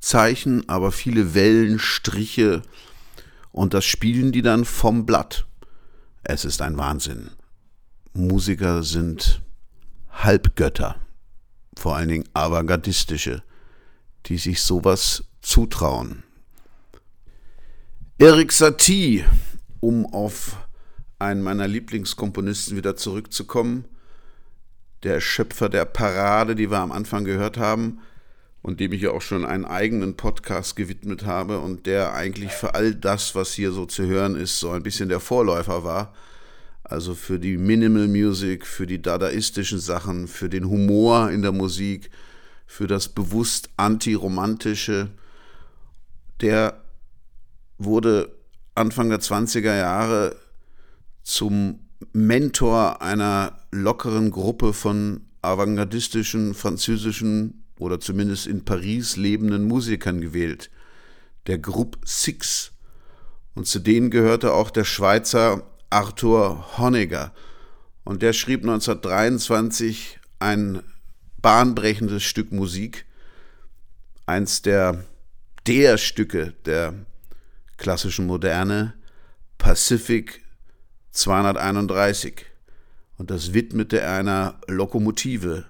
Zeichen, 0.00 0.68
aber 0.68 0.92
viele 0.92 1.34
Wellen, 1.34 1.78
Striche 1.78 2.62
und 3.52 3.74
das 3.74 3.84
spielen 3.84 4.32
die 4.32 4.42
dann 4.42 4.64
vom 4.64 5.06
Blatt. 5.06 5.46
Es 6.24 6.44
ist 6.44 6.62
ein 6.62 6.76
Wahnsinn. 6.78 7.30
Musiker 8.14 8.82
sind 8.82 9.42
Halbgötter, 10.10 10.96
vor 11.76 11.96
allen 11.96 12.08
Dingen 12.08 12.28
avantgardistische, 12.34 13.42
die 14.26 14.38
sich 14.38 14.62
sowas 14.62 15.24
zutrauen. 15.40 16.22
Erik 18.18 18.52
Satie, 18.52 19.24
um 19.80 20.06
auf 20.06 20.56
einen 21.18 21.42
meiner 21.42 21.66
Lieblingskomponisten 21.66 22.76
wieder 22.76 22.96
zurückzukommen, 22.96 23.84
der 25.02 25.20
Schöpfer 25.20 25.68
der 25.68 25.84
Parade, 25.84 26.54
die 26.54 26.70
wir 26.70 26.78
am 26.78 26.92
Anfang 26.92 27.24
gehört 27.24 27.56
haben 27.58 28.00
und 28.62 28.78
dem 28.78 28.92
ich 28.92 29.02
ja 29.02 29.10
auch 29.10 29.22
schon 29.22 29.44
einen 29.44 29.64
eigenen 29.64 30.16
Podcast 30.16 30.76
gewidmet 30.76 31.26
habe 31.26 31.58
und 31.58 31.86
der 31.86 32.14
eigentlich 32.14 32.52
für 32.52 32.74
all 32.74 32.94
das, 32.94 33.34
was 33.34 33.52
hier 33.52 33.72
so 33.72 33.86
zu 33.86 34.06
hören 34.06 34.36
ist, 34.36 34.60
so 34.60 34.70
ein 34.70 34.84
bisschen 34.84 35.08
der 35.08 35.20
Vorläufer 35.20 35.82
war. 35.84 36.14
Also 36.84 37.14
für 37.14 37.38
die 37.38 37.56
Minimal 37.56 38.06
Music, 38.06 38.66
für 38.66 38.86
die 38.86 39.02
dadaistischen 39.02 39.80
Sachen, 39.80 40.28
für 40.28 40.48
den 40.48 40.68
Humor 40.68 41.30
in 41.30 41.42
der 41.42 41.52
Musik, 41.52 42.10
für 42.66 42.86
das 42.86 43.08
bewusst 43.08 43.70
antiromantische. 43.76 45.08
Der 46.40 46.80
wurde 47.78 48.32
Anfang 48.74 49.10
der 49.10 49.20
20er 49.20 49.76
Jahre 49.76 50.36
zum 51.22 51.80
Mentor 52.12 53.02
einer 53.02 53.58
lockeren 53.70 54.30
Gruppe 54.30 54.72
von 54.72 55.22
avantgardistischen 55.40 56.54
französischen 56.54 57.61
oder 57.78 58.00
zumindest 58.00 58.46
in 58.46 58.64
Paris 58.64 59.16
lebenden 59.16 59.64
Musikern 59.64 60.20
gewählt, 60.20 60.70
der 61.46 61.58
Groupe 61.58 61.98
Six. 62.04 62.72
Und 63.54 63.66
zu 63.66 63.78
denen 63.78 64.10
gehörte 64.10 64.52
auch 64.52 64.70
der 64.70 64.84
Schweizer 64.84 65.62
Arthur 65.90 66.78
Honegger. 66.78 67.32
Und 68.04 68.22
der 68.22 68.32
schrieb 68.32 68.60
1923 68.62 70.18
ein 70.38 70.82
bahnbrechendes 71.40 72.22
Stück 72.22 72.52
Musik, 72.52 73.06
eins 74.26 74.62
der 74.62 75.04
der 75.66 75.98
Stücke 75.98 76.54
der 76.64 76.94
klassischen 77.76 78.26
Moderne, 78.26 78.94
Pacific 79.58 80.42
231 81.12 82.46
und 83.18 83.30
das 83.30 83.54
widmete 83.54 84.00
er 84.00 84.14
einer 84.14 84.60
Lokomotive. 84.66 85.66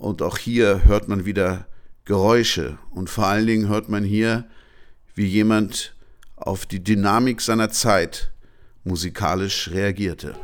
Und 0.00 0.22
auch 0.22 0.38
hier 0.38 0.86
hört 0.86 1.08
man 1.08 1.26
wieder 1.26 1.66
Geräusche 2.06 2.78
und 2.90 3.10
vor 3.10 3.26
allen 3.26 3.46
Dingen 3.46 3.68
hört 3.68 3.90
man 3.90 4.02
hier, 4.02 4.46
wie 5.14 5.26
jemand 5.26 5.94
auf 6.36 6.64
die 6.64 6.82
Dynamik 6.82 7.42
seiner 7.42 7.68
Zeit 7.68 8.32
musikalisch 8.82 9.68
reagierte. 9.70 10.34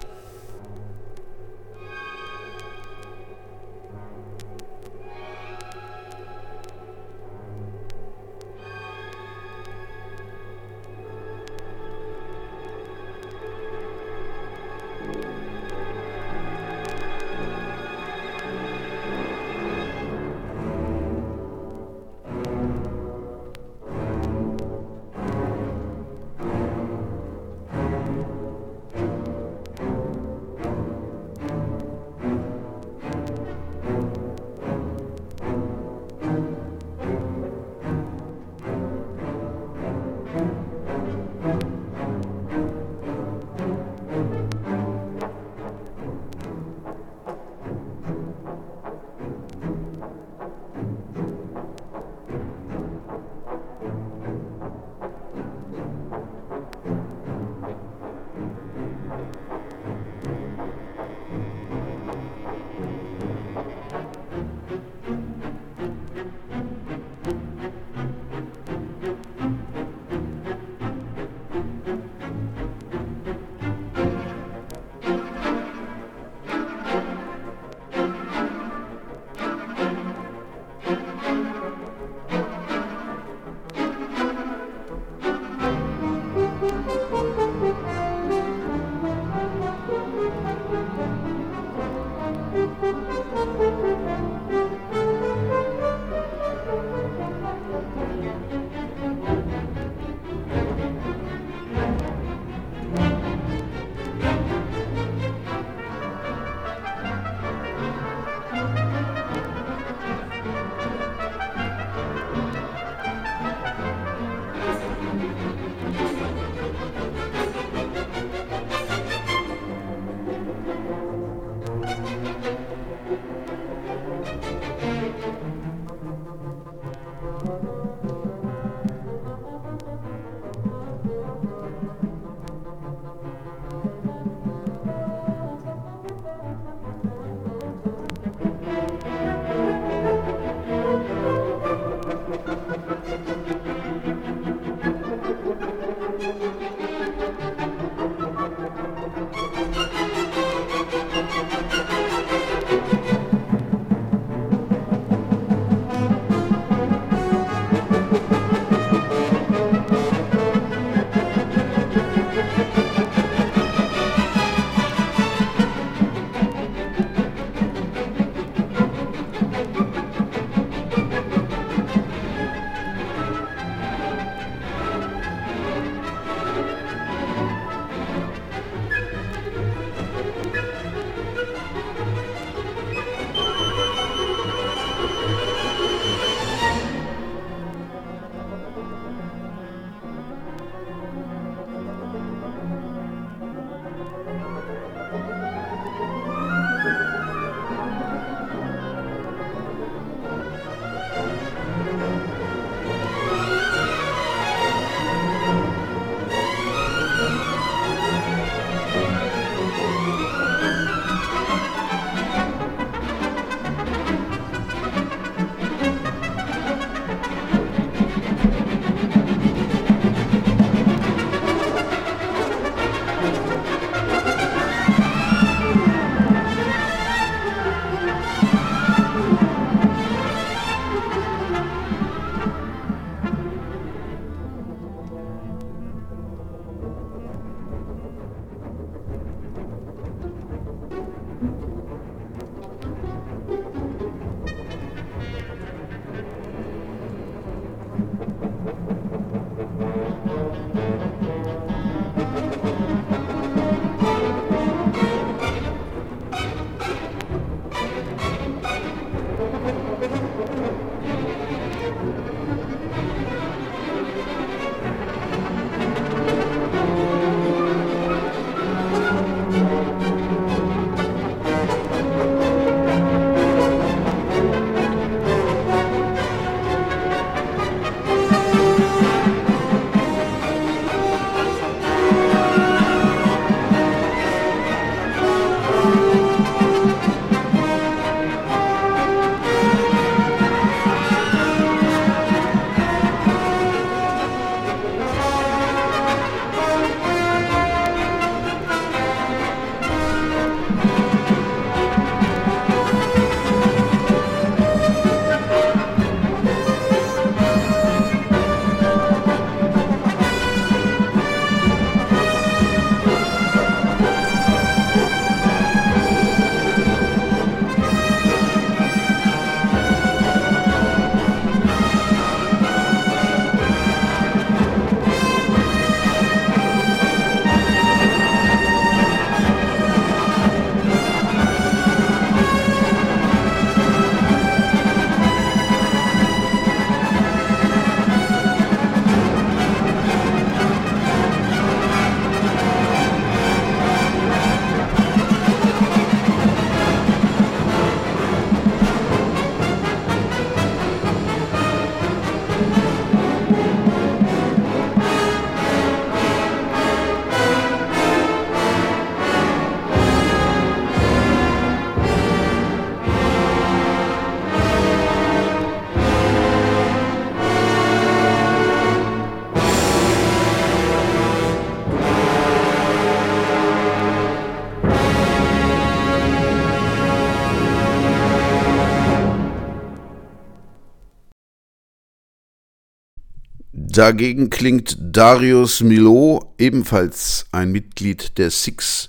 Dagegen 383.96 384.50
klingt 384.50 384.98
Darius 385.00 385.80
Milhaud, 385.80 386.48
ebenfalls 386.58 387.46
ein 387.50 387.72
Mitglied 387.72 388.36
der 388.36 388.50
Six, 388.50 389.08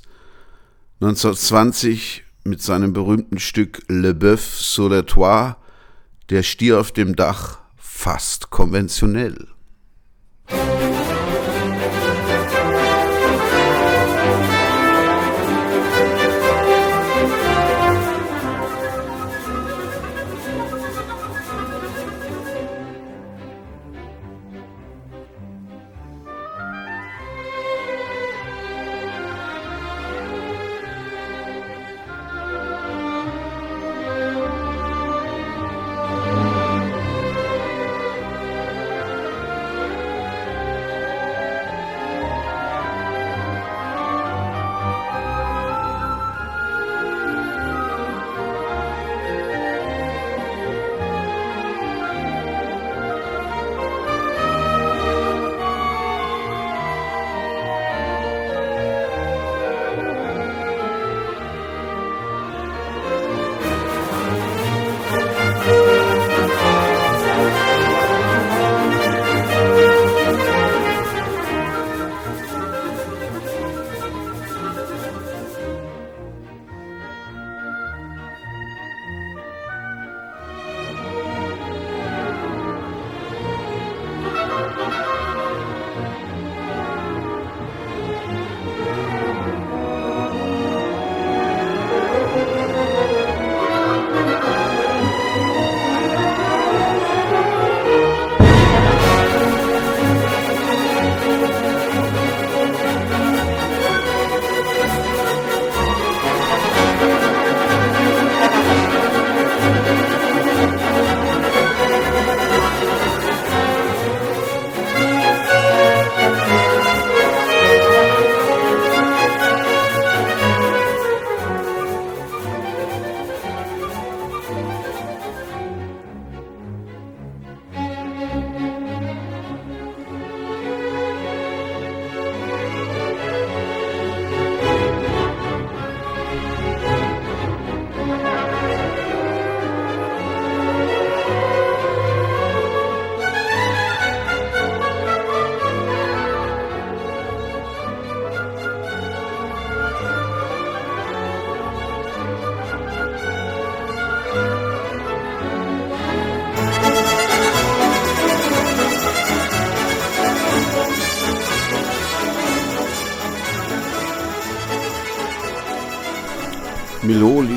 1920 1.01 2.23
mit 2.45 2.61
seinem 2.61 2.93
berühmten 2.93 3.37
Stück 3.37 3.81
Le 3.89 4.13
Boeuf 4.13 4.61
sur 4.61 4.89
le 4.89 5.05
toit, 5.05 5.57
der 6.29 6.41
Stier 6.41 6.79
auf 6.79 6.93
dem 6.93 7.17
Dach, 7.17 7.59
fast 7.75 8.49
konventionell. 8.49 9.46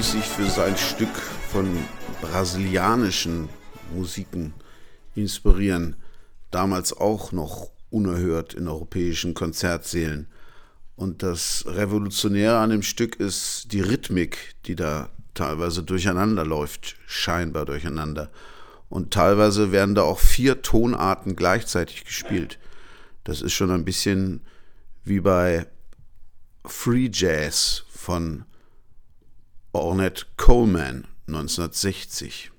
Milo 0.01 0.12
ließ 0.12 0.12
sich 0.12 0.24
für 0.24 0.48
sein 0.48 0.78
Stück 0.78 1.14
von 1.51 1.77
brasilianischen 2.22 3.51
Musiken 3.94 4.55
inspirieren, 5.14 5.94
damals 6.51 6.94
auch 6.94 7.32
noch 7.32 7.70
unerhört 7.90 8.55
in 8.55 8.66
europäischen 8.66 9.35
Konzertsälen. 9.35 10.27
Und 10.97 11.22
das 11.22 11.64
Revolutionäre 11.66 12.56
an 12.56 12.70
dem 12.70 12.82
Stück 12.82 13.16
ist 13.16 13.72
die 13.72 13.82
Rhythmik, 13.82 14.55
die 14.64 14.74
da 14.74 15.10
teilweise 15.35 15.82
durcheinander 15.82 16.47
läuft, 16.47 16.97
scheinbar 17.06 17.66
durcheinander. 17.66 18.31
Und 18.89 19.12
teilweise 19.12 19.70
werden 19.70 19.94
da 19.94 20.02
auch 20.02 20.18
vier 20.18 20.62
Tonarten 20.62 21.36
gleichzeitig 21.36 22.06
gespielt. 22.06 22.59
Das 23.24 23.43
ist 23.43 23.52
schon 23.52 23.70
ein 23.70 23.85
bisschen 23.85 24.40
wie 25.05 25.20
bei 25.20 25.66
Free 26.64 27.10
Jazz 27.12 27.85
von 27.90 28.44
Ornette 29.72 30.24
Coleman 30.36 31.06
1960. 31.26 32.51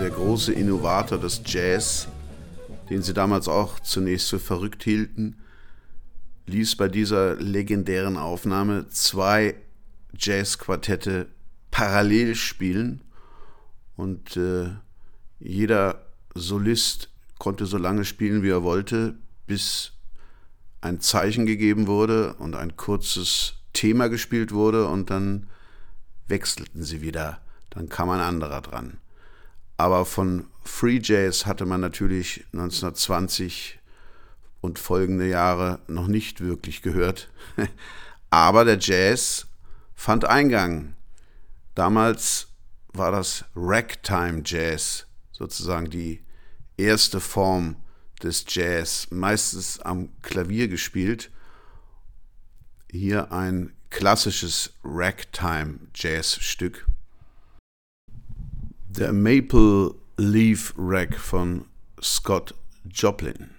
der 0.00 0.10
große 0.10 0.52
Innovator 0.52 1.18
des 1.18 1.42
Jazz, 1.44 2.08
den 2.88 3.02
sie 3.02 3.14
damals 3.14 3.48
auch 3.48 3.78
zunächst 3.80 4.30
für 4.30 4.38
verrückt 4.38 4.82
hielten, 4.82 5.36
ließ 6.46 6.76
bei 6.76 6.88
dieser 6.88 7.36
legendären 7.36 8.16
Aufnahme 8.16 8.88
zwei 8.88 9.54
Jazzquartette 10.16 11.28
parallel 11.70 12.34
spielen 12.34 13.02
und 13.96 14.36
äh, 14.36 14.70
jeder 15.38 16.06
Solist 16.34 17.10
konnte 17.38 17.66
so 17.66 17.78
lange 17.78 18.04
spielen, 18.04 18.42
wie 18.42 18.50
er 18.50 18.62
wollte, 18.62 19.14
bis 19.46 19.92
ein 20.80 21.00
Zeichen 21.00 21.46
gegeben 21.46 21.86
wurde 21.86 22.34
und 22.34 22.56
ein 22.56 22.76
kurzes 22.76 23.54
Thema 23.72 24.08
gespielt 24.08 24.52
wurde 24.52 24.86
und 24.86 25.10
dann 25.10 25.46
wechselten 26.26 26.82
sie 26.82 27.02
wieder 27.02 27.40
dann 27.70 27.88
kam 27.88 28.10
ein 28.10 28.20
anderer 28.20 28.60
dran. 28.60 28.98
Aber 29.80 30.04
von 30.04 30.46
Free 30.62 31.00
Jazz 31.02 31.46
hatte 31.46 31.64
man 31.64 31.80
natürlich 31.80 32.44
1920 32.52 33.78
und 34.60 34.78
folgende 34.78 35.26
Jahre 35.26 35.78
noch 35.86 36.06
nicht 36.06 36.42
wirklich 36.42 36.82
gehört. 36.82 37.30
Aber 38.30 38.66
der 38.66 38.76
Jazz 38.78 39.46
fand 39.94 40.26
Eingang. 40.26 40.96
Damals 41.74 42.48
war 42.92 43.10
das 43.10 43.46
Ragtime 43.56 44.42
Jazz 44.44 45.06
sozusagen 45.32 45.88
die 45.88 46.22
erste 46.76 47.18
Form 47.18 47.76
des 48.22 48.44
Jazz, 48.48 49.06
meistens 49.08 49.80
am 49.80 50.10
Klavier 50.20 50.68
gespielt. 50.68 51.30
Hier 52.90 53.32
ein 53.32 53.72
klassisches 53.88 54.74
Ragtime 54.84 55.78
Jazzstück. 55.94 56.89
Der 58.92 59.12
Maple 59.12 59.94
Leaf 60.16 60.74
Rag 60.76 61.14
von 61.14 61.66
Scott 62.02 62.56
Joplin. 62.90 63.50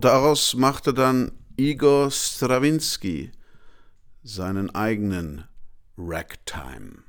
Und 0.00 0.06
daraus 0.06 0.54
machte 0.54 0.94
dann 0.94 1.32
Igor 1.58 2.10
Strawinski 2.10 3.32
seinen 4.22 4.74
eigenen 4.74 5.44
Ragtime. 5.98 7.02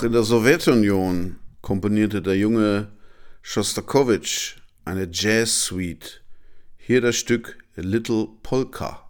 Auch 0.00 0.04
in 0.04 0.12
der 0.12 0.22
Sowjetunion 0.22 1.36
komponierte 1.60 2.22
der 2.22 2.34
junge 2.34 2.88
Schostakowitsch 3.42 4.56
eine 4.86 5.06
Jazz-Suite. 5.12 6.22
Hier 6.78 7.02
das 7.02 7.16
Stück 7.16 7.58
Little 7.76 8.28
Polka. 8.42 9.09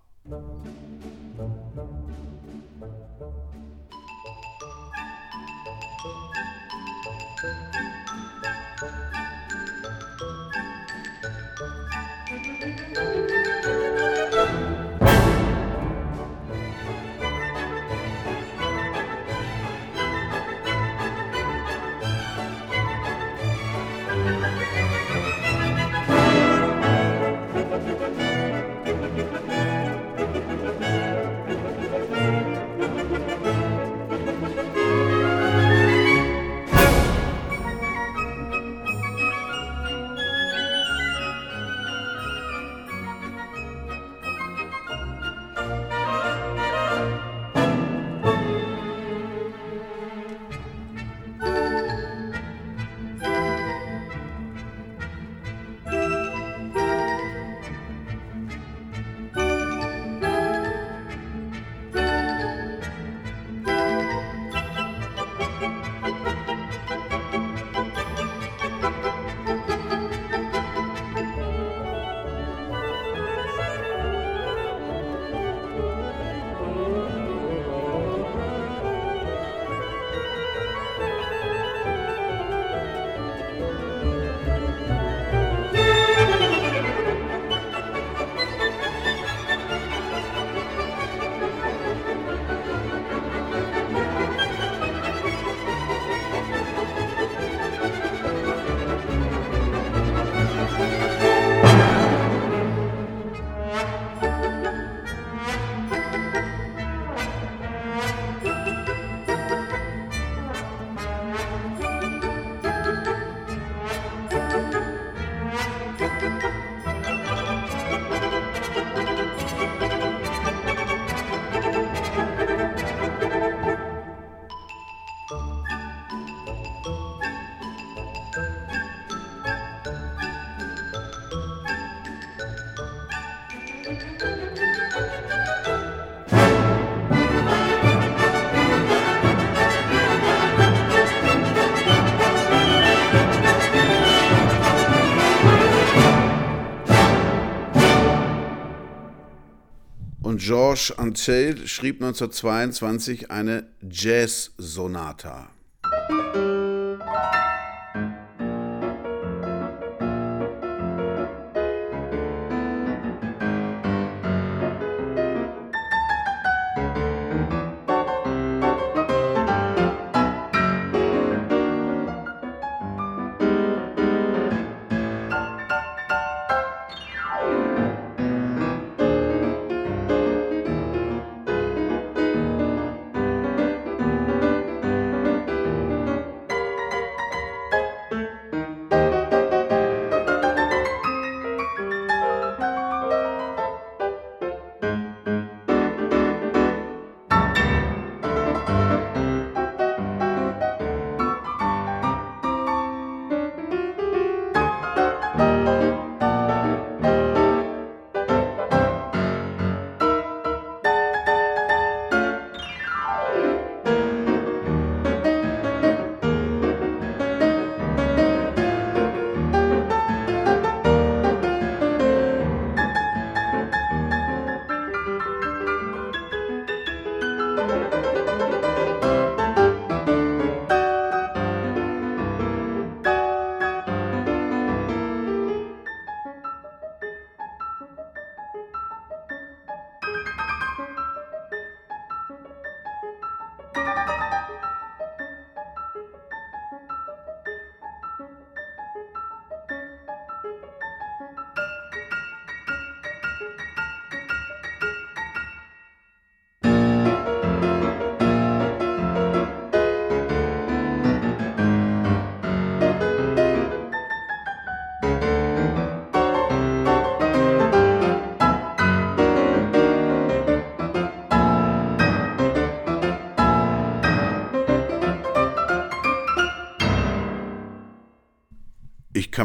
Georges 150.50 150.90
Antel 150.98 151.68
schrieb 151.68 152.02
1922 152.02 153.30
eine 153.30 153.68
Jazz-Sonata. 153.88 155.48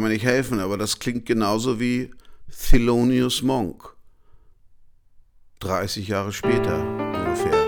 Mir 0.06 0.12
nicht 0.12 0.24
helfen, 0.24 0.60
aber 0.60 0.78
das 0.78 0.98
klingt 0.98 1.26
genauso 1.26 1.80
wie 1.80 2.10
Thelonious 2.68 3.42
Monk. 3.42 3.94
30 5.60 6.08
Jahre 6.08 6.32
später 6.32 6.80
ungefähr. 6.80 7.65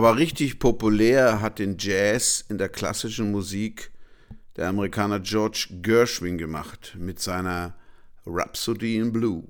Aber 0.00 0.16
richtig 0.16 0.58
populär 0.58 1.42
hat 1.42 1.58
den 1.58 1.76
Jazz 1.78 2.42
in 2.48 2.56
der 2.56 2.70
klassischen 2.70 3.30
Musik 3.30 3.90
der 4.56 4.68
Amerikaner 4.68 5.20
George 5.20 5.66
Gershwin 5.82 6.38
gemacht 6.38 6.96
mit 6.98 7.20
seiner 7.20 7.74
Rhapsody 8.24 8.96
in 8.96 9.12
Blue. 9.12 9.44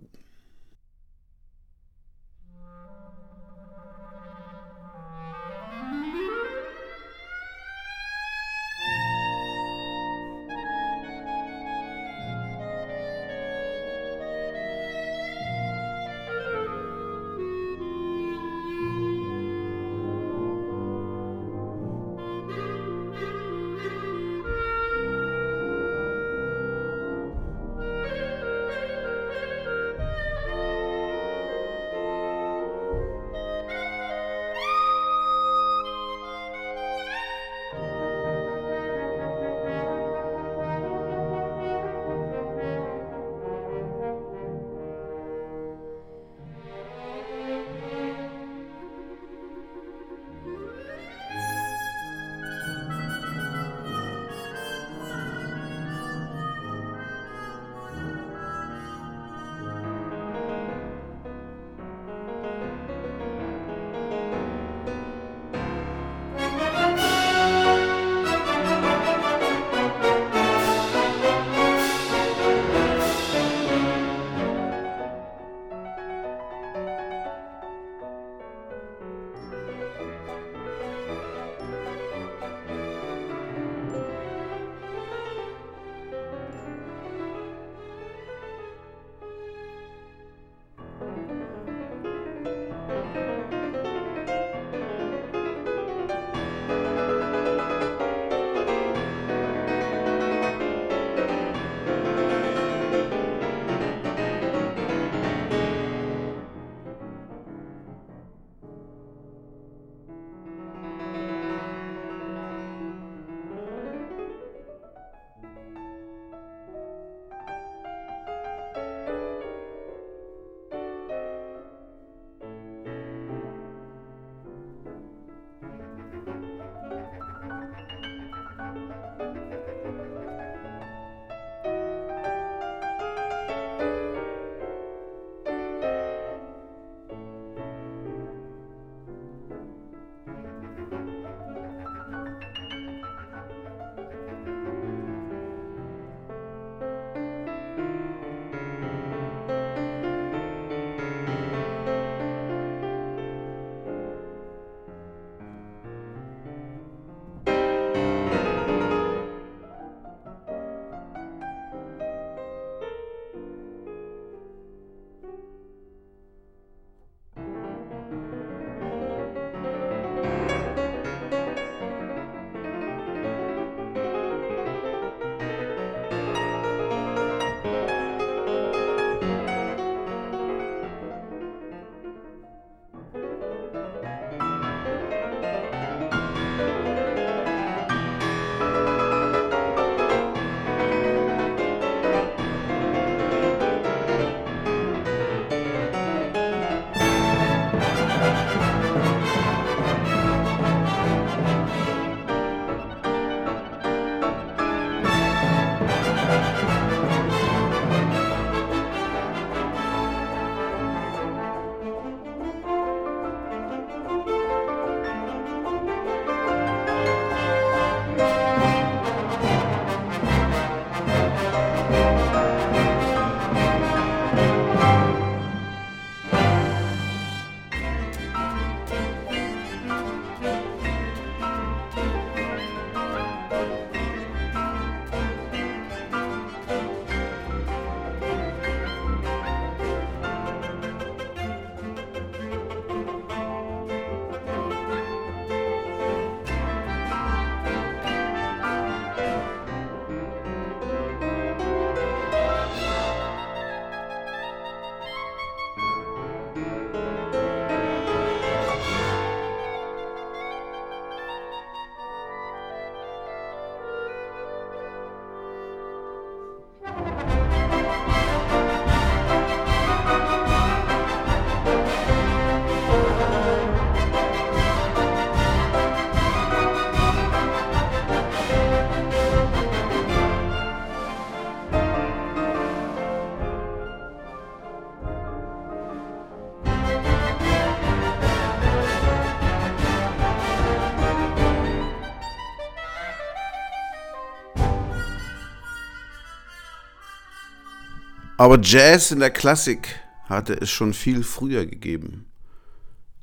Aber 298.41 298.59
Jazz 298.59 299.11
in 299.11 299.21
der 299.21 299.31
Klassik 299.31 300.01
hatte 300.25 300.55
es 300.55 300.71
schon 300.71 300.95
viel 300.95 301.25
früher 301.25 301.67
gegeben. 301.67 302.25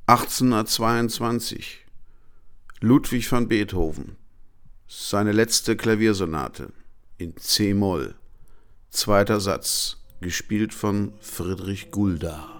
1822. 0.06 1.84
Ludwig 2.80 3.32
van 3.32 3.48
Beethoven. 3.48 4.16
Seine 4.86 5.32
letzte 5.32 5.76
Klaviersonate 5.76 6.72
in 7.16 7.36
C-Moll. 7.36 8.14
Zweiter 8.90 9.40
Satz, 9.40 9.96
gespielt 10.20 10.72
von 10.72 11.12
Friedrich 11.20 11.90
Gulda. 11.90 12.57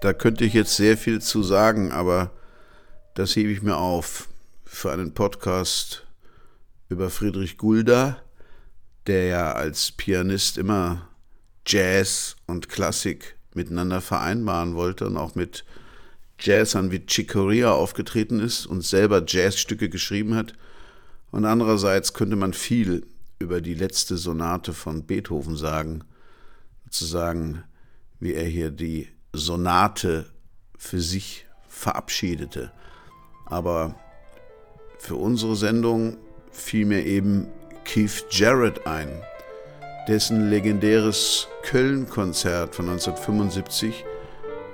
Da 0.00 0.12
könnte 0.12 0.44
ich 0.44 0.54
jetzt 0.54 0.76
sehr 0.76 0.96
viel 0.96 1.20
zu 1.20 1.42
sagen, 1.42 1.92
aber 1.92 2.30
das 3.14 3.36
hebe 3.36 3.50
ich 3.50 3.62
mir 3.62 3.76
auf 3.76 4.28
für 4.64 4.92
einen 4.92 5.12
Podcast 5.12 6.06
über 6.88 7.10
Friedrich 7.10 7.58
Gulda, 7.58 8.20
der 9.06 9.26
ja 9.26 9.52
als 9.52 9.92
Pianist 9.92 10.58
immer 10.58 11.08
Jazz 11.66 12.36
und 12.46 12.68
Klassik 12.68 13.36
miteinander 13.54 14.00
vereinbaren 14.00 14.74
wollte 14.74 15.06
und 15.06 15.16
auch 15.16 15.34
mit 15.34 15.64
Jazzern 16.38 16.90
wie 16.90 17.04
Chick 17.04 17.32
Corea 17.32 17.72
aufgetreten 17.72 18.40
ist 18.40 18.64
und 18.64 18.82
selber 18.82 19.22
Jazzstücke 19.26 19.90
geschrieben 19.90 20.34
hat. 20.34 20.54
Und 21.30 21.44
andererseits 21.44 22.14
könnte 22.14 22.36
man 22.36 22.54
viel 22.54 23.06
über 23.38 23.60
die 23.60 23.74
letzte 23.74 24.16
Sonate 24.16 24.72
von 24.72 25.04
Beethoven 25.04 25.56
sagen, 25.56 26.04
sozusagen, 26.84 27.62
wie 28.18 28.32
er 28.32 28.46
hier 28.46 28.70
die 28.70 29.08
Sonate 29.32 30.26
für 30.76 31.00
sich 31.00 31.46
verabschiedete. 31.68 32.72
Aber 33.46 33.94
für 34.98 35.16
unsere 35.16 35.56
Sendung 35.56 36.16
fiel 36.50 36.86
mir 36.86 37.04
eben 37.04 37.48
Keith 37.84 38.24
Jarrett 38.30 38.86
ein, 38.86 39.08
dessen 40.08 40.50
legendäres 40.50 41.48
Köln-Konzert 41.62 42.74
von 42.74 42.88
1975 42.88 44.04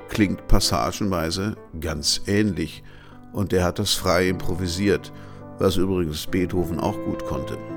klingt 0.09 0.47
passagenweise 0.49 1.57
ganz 1.81 2.23
ähnlich. 2.27 2.83
Und 3.33 3.53
er 3.53 3.65
hat 3.65 3.79
das 3.79 3.93
frei 3.93 4.29
improvisiert, 4.29 5.13
was 5.59 5.77
übrigens 5.77 6.27
Beethoven 6.27 6.81
auch 6.81 6.97
gut 7.05 7.25
konnte. 7.25 7.76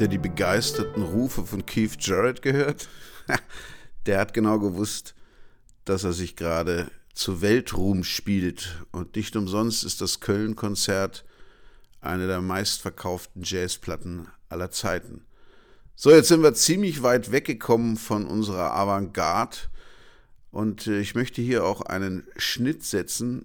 Habt 0.00 0.12
ihr 0.12 0.18
die 0.18 0.28
begeisterten 0.30 1.02
Rufe 1.02 1.44
von 1.44 1.66
Keith 1.66 1.98
Jarrett 2.00 2.40
gehört? 2.40 2.88
Der 4.06 4.18
hat 4.18 4.32
genau 4.32 4.58
gewusst, 4.58 5.14
dass 5.84 6.04
er 6.04 6.14
sich 6.14 6.36
gerade 6.36 6.90
zu 7.12 7.42
Weltruhm 7.42 8.02
spielt. 8.02 8.82
Und 8.92 9.14
nicht 9.14 9.36
umsonst 9.36 9.84
ist 9.84 10.00
das 10.00 10.20
Köln-Konzert 10.20 11.26
eine 12.00 12.26
der 12.26 12.40
meistverkauften 12.40 13.42
Jazzplatten 13.44 14.28
aller 14.48 14.70
Zeiten. 14.70 15.26
So, 15.96 16.10
jetzt 16.10 16.28
sind 16.28 16.42
wir 16.42 16.54
ziemlich 16.54 17.02
weit 17.02 17.30
weggekommen 17.30 17.98
von 17.98 18.24
unserer 18.24 18.72
Avantgarde. 18.72 19.58
Und 20.50 20.86
äh, 20.86 21.00
ich 21.00 21.14
möchte 21.14 21.42
hier 21.42 21.62
auch 21.62 21.82
einen 21.82 22.26
Schnitt 22.38 22.84
setzen. 22.84 23.44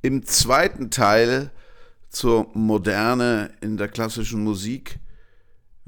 Im 0.00 0.24
zweiten 0.24 0.90
Teil 0.90 1.50
zur 2.08 2.48
Moderne 2.54 3.50
in 3.60 3.76
der 3.76 3.88
klassischen 3.88 4.42
Musik 4.42 4.98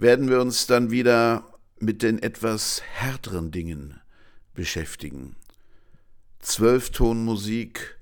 werden 0.00 0.30
wir 0.30 0.40
uns 0.40 0.66
dann 0.66 0.90
wieder 0.90 1.44
mit 1.78 2.02
den 2.02 2.22
etwas 2.22 2.80
härteren 2.94 3.50
Dingen 3.50 4.00
beschäftigen. 4.54 5.36
Zwölftonmusik 6.40 7.98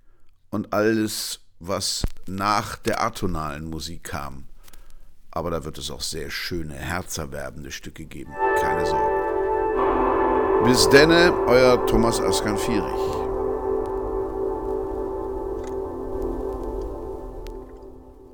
und 0.51 0.73
alles, 0.73 1.41
was 1.59 2.05
nach 2.27 2.77
der 2.77 3.03
atonalen 3.03 3.65
Musik 3.65 4.05
kam. 4.05 4.45
Aber 5.33 5.51
da 5.51 5.65
wird 5.65 5.77
es 5.79 5.91
auch 5.91 6.01
sehr 6.01 6.31
schöne, 6.31 6.75
herzerwerbende 6.75 7.73
Stücke 7.73 8.05
geben. 8.05 8.33
Keine 8.61 8.87
Sorge. 8.87 9.15
Bis 10.65 10.89
denne, 10.91 11.33
euer 11.49 11.85
Thomas 11.87 12.21
Askan 12.21 12.59
Fierich. 12.59 13.29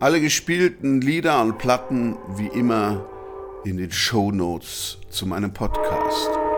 Alle 0.00 0.20
gespielten 0.20 1.00
Lieder 1.00 1.40
und 1.40 1.56
Platten 1.56 2.18
wie 2.36 2.48
immer 2.48 3.06
in 3.64 3.78
den 3.78 3.90
Show 3.90 4.30
Notes 4.30 4.98
zu 5.08 5.26
meinem 5.26 5.52
Podcast. 5.52 6.53